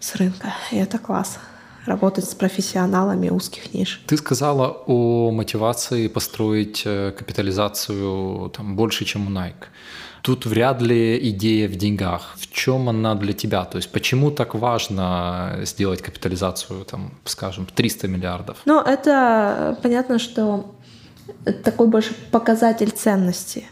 с 0.00 0.14
рынка. 0.14 0.54
И 0.72 0.76
это 0.76 0.96
класс 0.96 1.38
работать 1.84 2.24
с 2.24 2.34
профессионалами 2.34 3.28
узких 3.28 3.74
ниш. 3.74 4.00
Ты 4.06 4.16
сказала 4.16 4.82
о 4.86 5.30
мотивации 5.30 6.08
построить 6.08 6.84
э, 6.86 7.12
капитализацию 7.12 8.48
там, 8.48 8.76
больше, 8.76 9.04
чем 9.04 9.26
у 9.26 9.30
Nike. 9.30 9.66
Тут 10.26 10.44
вряд 10.44 10.82
ли 10.82 11.30
идея 11.30 11.68
в 11.68 11.76
деньгах. 11.76 12.34
В 12.36 12.52
чем 12.52 12.88
она 12.88 13.14
для 13.14 13.32
тебя? 13.32 13.64
То 13.64 13.76
есть 13.76 13.92
почему 13.92 14.32
так 14.32 14.56
важно 14.56 15.60
сделать 15.62 16.02
капитализацию, 16.02 16.84
там, 16.84 17.12
скажем, 17.24 17.64
300 17.72 18.08
миллиардов? 18.08 18.56
Ну, 18.64 18.80
это 18.80 19.78
понятно, 19.84 20.18
что 20.18 20.74
такой 21.62 21.86
больше 21.86 22.12
показатель 22.32 22.90
ценности 22.90 23.68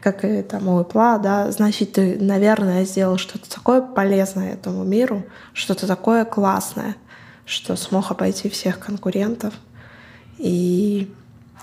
как 0.00 0.24
и 0.24 0.42
там 0.42 0.68
у 0.68 0.80
Apple, 0.80 1.20
да, 1.20 1.50
значит, 1.50 1.94
ты, 1.94 2.16
наверное, 2.20 2.84
сделал 2.84 3.18
что-то 3.18 3.50
такое 3.50 3.80
полезное 3.80 4.52
этому 4.52 4.84
миру, 4.84 5.24
что-то 5.52 5.88
такое 5.88 6.24
классное, 6.24 6.94
что 7.44 7.74
смог 7.74 8.12
обойти 8.12 8.48
всех 8.48 8.78
конкурентов 8.78 9.52
и 10.38 11.12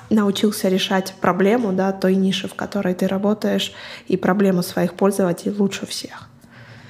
научился 0.10 0.70
решать 0.70 1.14
проблему 1.22 1.74
да, 1.74 1.92
той 1.92 2.16
ниши, 2.16 2.48
в 2.48 2.54
которой 2.54 2.94
ты 2.94 3.08
работаешь, 3.08 3.74
и 4.08 4.18
проблему 4.18 4.64
своих 4.64 4.94
пользователей 4.94 5.56
лучше 5.58 5.86
всех. 5.86 6.30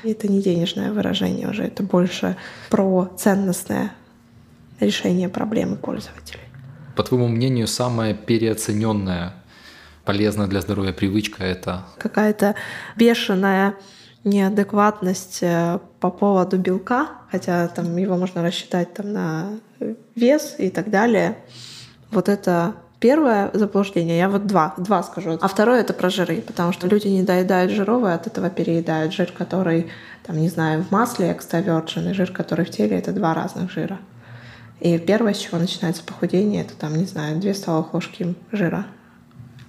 И 0.03 0.11
это 0.11 0.27
не 0.27 0.41
денежное 0.41 0.91
выражение 0.91 1.49
уже, 1.49 1.63
это 1.63 1.83
больше 1.83 2.37
про 2.69 3.09
ценностное 3.17 3.91
решение 4.79 5.29
проблемы 5.29 5.77
пользователей. 5.77 6.41
По 6.95 7.03
твоему 7.03 7.27
мнению, 7.27 7.67
самое 7.67 8.13
переоцененное 8.13 9.33
полезная 10.05 10.47
для 10.47 10.61
здоровья 10.61 10.93
привычка 10.93 11.43
это? 11.43 11.85
Какая-то 11.97 12.55
бешеная 12.95 13.75
неадекватность 14.23 15.39
э, 15.41 15.79
по 15.99 16.09
поводу 16.09 16.57
белка, 16.57 17.09
хотя 17.31 17.67
там 17.67 17.95
его 17.95 18.17
можно 18.17 18.43
рассчитать 18.43 18.93
там 18.93 19.13
на 19.13 19.49
вес 20.15 20.55
и 20.57 20.69
так 20.69 20.89
далее. 20.89 21.37
Вот 22.11 22.29
это 22.29 22.75
первое 23.05 23.51
заблуждение. 23.53 24.17
Я 24.17 24.29
вот 24.29 24.47
два, 24.47 24.73
два 24.77 25.03
скажу. 25.03 25.37
А 25.39 25.47
второе 25.47 25.81
это 25.81 25.93
про 25.93 26.09
жиры, 26.09 26.41
потому 26.41 26.73
что 26.73 26.87
люди 26.87 27.07
не 27.07 27.21
доедают 27.21 27.71
жировые, 27.71 28.15
от 28.15 28.25
этого 28.25 28.49
переедают 28.49 29.13
жир, 29.13 29.31
который, 29.31 29.91
там, 30.25 30.37
не 30.37 30.49
знаю, 30.49 30.83
в 30.83 30.91
масле 30.91 31.37
virgin, 31.51 32.09
и 32.09 32.13
жир, 32.15 32.31
который 32.31 32.65
в 32.65 32.71
теле, 32.71 32.97
это 32.97 33.11
два 33.11 33.35
разных 33.35 33.71
жира. 33.71 33.99
И 34.79 34.97
первое, 34.97 35.35
с 35.35 35.37
чего 35.37 35.59
начинается 35.59 36.03
похудение, 36.03 36.63
это 36.63 36.73
там, 36.73 36.95
не 36.95 37.05
знаю, 37.05 37.39
две 37.39 37.53
столовых 37.53 37.93
ложки 37.93 38.33
жира 38.51 38.85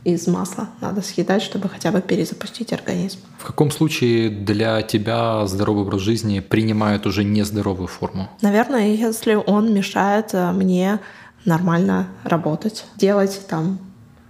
из 0.07 0.27
масла 0.29 0.69
надо 0.81 1.03
съедать, 1.03 1.43
чтобы 1.43 1.69
хотя 1.69 1.91
бы 1.91 2.01
перезапустить 2.01 2.73
организм. 2.73 3.19
В 3.39 3.45
каком 3.45 3.71
случае 3.73 4.31
для 4.31 4.81
тебя 4.83 5.45
здоровый 5.47 5.83
образ 5.83 6.01
жизни 6.01 6.39
принимает 6.41 7.07
уже 7.07 7.25
нездоровую 7.25 7.89
форму? 7.89 8.31
Наверное, 8.41 8.95
если 8.95 9.35
он 9.35 9.75
мешает 9.75 10.31
э, 10.33 10.53
мне 10.53 11.01
нормально 11.47 12.09
работать, 12.25 12.85
делать 12.97 13.41
там, 13.49 13.79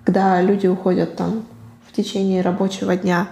когда 0.05 0.40
люди 0.40 0.68
уходят 0.68 1.16
там 1.16 1.44
в 1.88 1.96
течение 1.96 2.42
рабочего 2.42 2.94
дня 2.96 3.29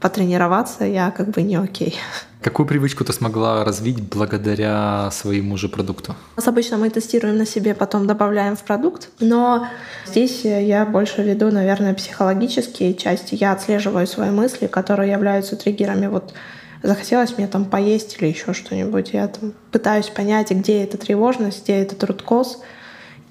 потренироваться, 0.00 0.84
я 0.84 1.10
как 1.10 1.30
бы 1.30 1.42
не 1.42 1.56
окей. 1.56 1.96
Какую 2.42 2.66
привычку 2.66 3.04
ты 3.04 3.12
смогла 3.12 3.64
развить 3.64 4.00
благодаря 4.00 5.10
своему 5.12 5.58
же 5.58 5.68
продукту? 5.68 6.14
Обычно 6.36 6.78
мы 6.78 6.88
тестируем 6.88 7.36
на 7.36 7.44
себе, 7.44 7.74
потом 7.74 8.06
добавляем 8.06 8.56
в 8.56 8.62
продукт, 8.62 9.10
но 9.20 9.66
здесь 10.06 10.44
я 10.44 10.86
больше 10.86 11.22
веду, 11.22 11.50
наверное, 11.50 11.92
психологические 11.92 12.94
части. 12.94 13.34
Я 13.34 13.52
отслеживаю 13.52 14.06
свои 14.06 14.30
мысли, 14.30 14.68
которые 14.68 15.12
являются 15.12 15.54
триггерами. 15.54 16.06
Вот 16.06 16.32
захотелось 16.82 17.36
мне 17.36 17.46
там 17.46 17.66
поесть 17.66 18.16
или 18.18 18.28
еще 18.28 18.54
что-нибудь. 18.54 19.12
Я 19.12 19.28
там 19.28 19.52
пытаюсь 19.70 20.08
понять, 20.08 20.50
где 20.50 20.82
эта 20.82 20.96
тревожность, 20.96 21.64
где 21.64 21.74
этот 21.74 22.02
руткоз, 22.04 22.62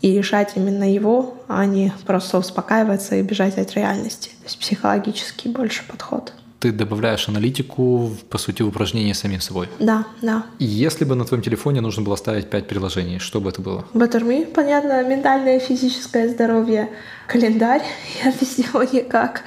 и 0.01 0.17
решать 0.17 0.53
именно 0.55 0.91
его, 0.91 1.37
а 1.47 1.65
не 1.65 1.93
просто 2.05 2.37
успокаиваться 2.37 3.15
и 3.15 3.21
бежать 3.21 3.57
от 3.57 3.73
реальности. 3.73 4.29
То 4.29 4.45
есть 4.45 4.59
психологический 4.59 5.49
больше 5.49 5.83
подход 5.87 6.33
ты 6.59 6.73
добавляешь 6.73 7.29
аналитику, 7.29 8.11
по 8.29 8.37
сути, 8.37 8.61
в 8.61 8.67
упражнение 8.67 9.13
самим 9.13 9.39
собой. 9.39 9.69
Да, 9.79 10.05
да. 10.21 10.45
И 10.59 10.65
если 10.65 11.05
бы 11.05 11.15
на 11.15 11.23
твоем 11.23 11.41
телефоне 11.41 11.81
нужно 11.81 12.03
было 12.03 12.17
ставить 12.17 12.49
5 12.49 12.67
приложений, 12.67 13.19
что 13.19 13.39
бы 13.39 13.49
это 13.49 13.61
было? 13.61 13.85
Me, 13.93 14.45
понятно, 14.45 15.03
ментальное 15.03 15.57
и 15.57 15.59
физическое 15.59 16.27
здоровье, 16.27 16.89
календарь, 17.27 17.83
я 18.23 18.31
него 18.31 18.83
никак, 18.83 19.43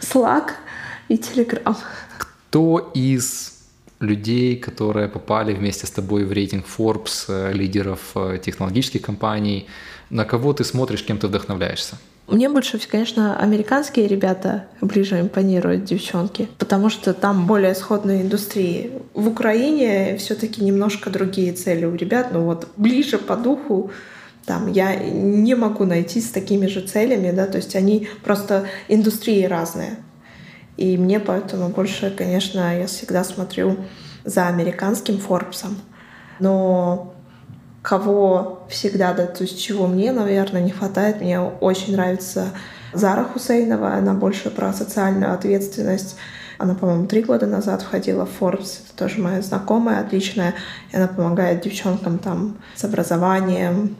Slack 0.00 0.50
и 1.08 1.16
Telegram. 1.16 1.76
Кто 2.18 2.92
из 2.94 3.61
людей, 4.02 4.56
которые 4.56 5.08
попали 5.08 5.54
вместе 5.54 5.86
с 5.86 5.90
тобой 5.90 6.24
в 6.24 6.32
рейтинг 6.32 6.66
Forbes, 6.66 7.24
э, 7.28 7.52
лидеров 7.52 8.00
э, 8.14 8.38
технологических 8.42 9.02
компаний, 9.02 9.66
на 10.10 10.24
кого 10.24 10.52
ты 10.52 10.64
смотришь, 10.64 11.04
кем 11.04 11.18
ты 11.18 11.28
вдохновляешься? 11.28 11.96
Мне 12.28 12.48
больше, 12.48 12.78
конечно, 12.90 13.36
американские 13.36 14.06
ребята 14.06 14.66
ближе 14.80 15.20
импонируют 15.20 15.84
девчонки, 15.84 16.48
потому 16.58 16.88
что 16.88 17.14
там 17.14 17.46
более 17.46 17.74
сходные 17.74 18.22
индустрии. 18.22 18.92
В 19.12 19.28
Украине 19.28 20.16
все 20.18 20.34
таки 20.34 20.64
немножко 20.64 21.10
другие 21.10 21.52
цели 21.52 21.84
у 21.84 21.94
ребят, 21.94 22.32
но 22.32 22.42
вот 22.42 22.68
ближе 22.76 23.18
по 23.18 23.36
духу 23.36 23.90
там 24.46 24.70
я 24.70 24.96
не 24.96 25.54
могу 25.54 25.84
найти 25.84 26.20
с 26.20 26.30
такими 26.30 26.66
же 26.66 26.80
целями, 26.80 27.30
да, 27.32 27.46
то 27.46 27.58
есть 27.58 27.76
они 27.76 28.08
просто 28.24 28.66
индустрии 28.88 29.44
разные. 29.44 29.96
И 30.76 30.96
мне 30.96 31.20
поэтому 31.20 31.68
больше, 31.68 32.10
конечно, 32.10 32.78
я 32.78 32.86
всегда 32.86 33.24
смотрю 33.24 33.76
за 34.24 34.48
американским 34.48 35.18
Форбсом. 35.18 35.76
Но 36.38 37.14
кого 37.82 38.64
всегда, 38.68 39.12
да, 39.12 39.26
то 39.26 39.42
есть 39.42 39.60
чего 39.60 39.86
мне, 39.86 40.12
наверное, 40.12 40.62
не 40.62 40.70
хватает. 40.70 41.20
Мне 41.20 41.40
очень 41.40 41.92
нравится 41.92 42.46
Зара 42.92 43.24
Хусейнова, 43.24 43.94
она 43.94 44.14
больше 44.14 44.50
про 44.50 44.72
социальную 44.72 45.34
ответственность. 45.34 46.16
Она, 46.58 46.74
по-моему, 46.74 47.06
три 47.06 47.22
года 47.22 47.46
назад 47.46 47.82
входила 47.82 48.24
в 48.24 48.40
Forbes, 48.40 48.82
это 48.84 48.96
тоже 48.96 49.20
моя 49.20 49.42
знакомая, 49.42 50.00
отличная, 50.00 50.54
и 50.92 50.96
она 50.96 51.08
помогает 51.08 51.62
девчонкам 51.62 52.18
там 52.18 52.56
с 52.76 52.84
образованием, 52.84 53.96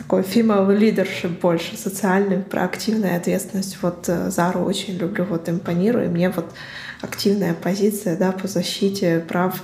такой 0.00 0.22
female 0.22 0.66
leadership 0.78 1.40
больше, 1.40 1.76
социальный, 1.76 2.38
про 2.38 2.64
активную 2.64 3.16
ответственность. 3.16 3.76
Вот 3.82 4.08
э, 4.08 4.30
Зару 4.30 4.60
очень 4.60 4.96
люблю, 4.96 5.24
вот 5.24 5.48
импонирую, 5.48 6.10
мне 6.10 6.30
вот 6.30 6.46
активная 7.02 7.54
позиция, 7.54 8.16
да, 8.16 8.32
по 8.32 8.48
защите 8.48 9.20
прав 9.20 9.62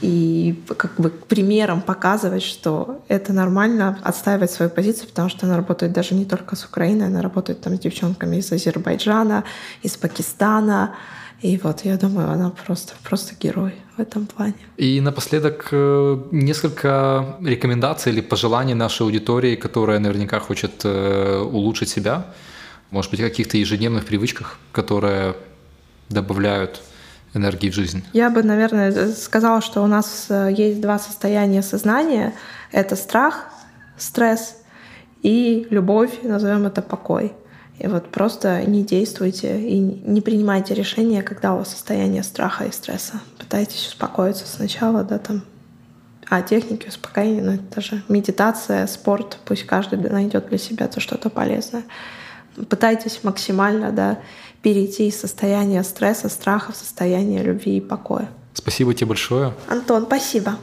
и 0.00 0.60
как 0.76 0.96
бы 0.96 1.08
примером 1.08 1.80
показывать, 1.80 2.42
что 2.42 3.02
это 3.08 3.32
нормально 3.32 3.98
отстаивать 4.02 4.50
свою 4.50 4.70
позицию, 4.70 5.08
потому 5.08 5.28
что 5.28 5.46
она 5.46 5.56
работает 5.56 5.92
даже 5.92 6.14
не 6.14 6.24
только 6.24 6.56
с 6.56 6.64
Украиной, 6.64 7.06
она 7.06 7.22
работает 7.22 7.60
там 7.60 7.76
с 7.76 7.78
девчонками 7.78 8.36
из 8.36 8.52
Азербайджана, 8.52 9.44
из 9.82 9.96
Пакистана. 9.96 10.96
И 11.44 11.60
вот 11.62 11.84
я 11.84 11.98
думаю, 11.98 12.30
она 12.30 12.50
просто, 12.66 12.94
просто 13.02 13.34
герой 13.38 13.74
в 13.98 14.00
этом 14.00 14.26
плане. 14.26 14.54
И 14.78 14.98
напоследок 15.02 15.68
э, 15.72 16.18
несколько 16.30 17.36
рекомендаций 17.42 18.12
или 18.12 18.22
пожеланий 18.22 18.72
нашей 18.72 19.02
аудитории, 19.02 19.54
которая 19.54 19.98
наверняка 19.98 20.40
хочет 20.40 20.80
э, 20.84 21.40
улучшить 21.40 21.90
себя. 21.90 22.24
Может 22.90 23.10
быть, 23.10 23.20
о 23.20 23.24
каких-то 23.24 23.58
ежедневных 23.58 24.06
привычках, 24.06 24.58
которые 24.72 25.34
добавляют 26.08 26.80
энергии 27.34 27.68
в 27.68 27.74
жизнь? 27.74 28.02
Я 28.14 28.30
бы, 28.30 28.42
наверное, 28.42 29.12
сказала, 29.12 29.60
что 29.60 29.82
у 29.82 29.86
нас 29.86 30.28
э, 30.30 30.50
есть 30.56 30.80
два 30.80 30.98
состояния 30.98 31.62
сознания. 31.62 32.32
Это 32.72 32.96
страх, 32.96 33.50
стресс 33.98 34.56
и 35.22 35.66
любовь, 35.68 36.22
назовем 36.22 36.64
это 36.64 36.80
покой. 36.80 37.34
И 37.78 37.86
вот 37.86 38.08
просто 38.10 38.62
не 38.64 38.84
действуйте 38.84 39.60
и 39.60 39.78
не 39.78 40.20
принимайте 40.20 40.74
решения, 40.74 41.22
когда 41.22 41.54
у 41.54 41.58
вас 41.58 41.70
состояние 41.70 42.22
страха 42.22 42.64
и 42.64 42.72
стресса. 42.72 43.20
Пытайтесь 43.38 43.88
успокоиться 43.88 44.46
сначала, 44.46 45.02
да, 45.02 45.18
там. 45.18 45.42
А 46.30 46.40
техники 46.40 46.88
успокоения, 46.88 47.42
ну, 47.42 47.52
это 47.52 47.80
же 47.80 48.02
медитация, 48.08 48.86
спорт, 48.86 49.38
пусть 49.44 49.64
каждый 49.64 49.98
найдет 49.98 50.48
для 50.48 50.58
себя 50.58 50.88
то 50.88 51.00
что-то 51.00 51.28
полезное. 51.28 51.84
Пытайтесь 52.68 53.24
максимально, 53.24 53.90
да, 53.90 54.20
перейти 54.62 55.08
из 55.08 55.20
состояния 55.20 55.82
стресса, 55.82 56.28
страха 56.28 56.72
в 56.72 56.76
состояние 56.76 57.42
любви 57.42 57.76
и 57.76 57.80
покоя. 57.80 58.30
Спасибо 58.54 58.94
тебе 58.94 59.08
большое. 59.08 59.52
Антон, 59.68 60.06
спасибо. 60.06 60.56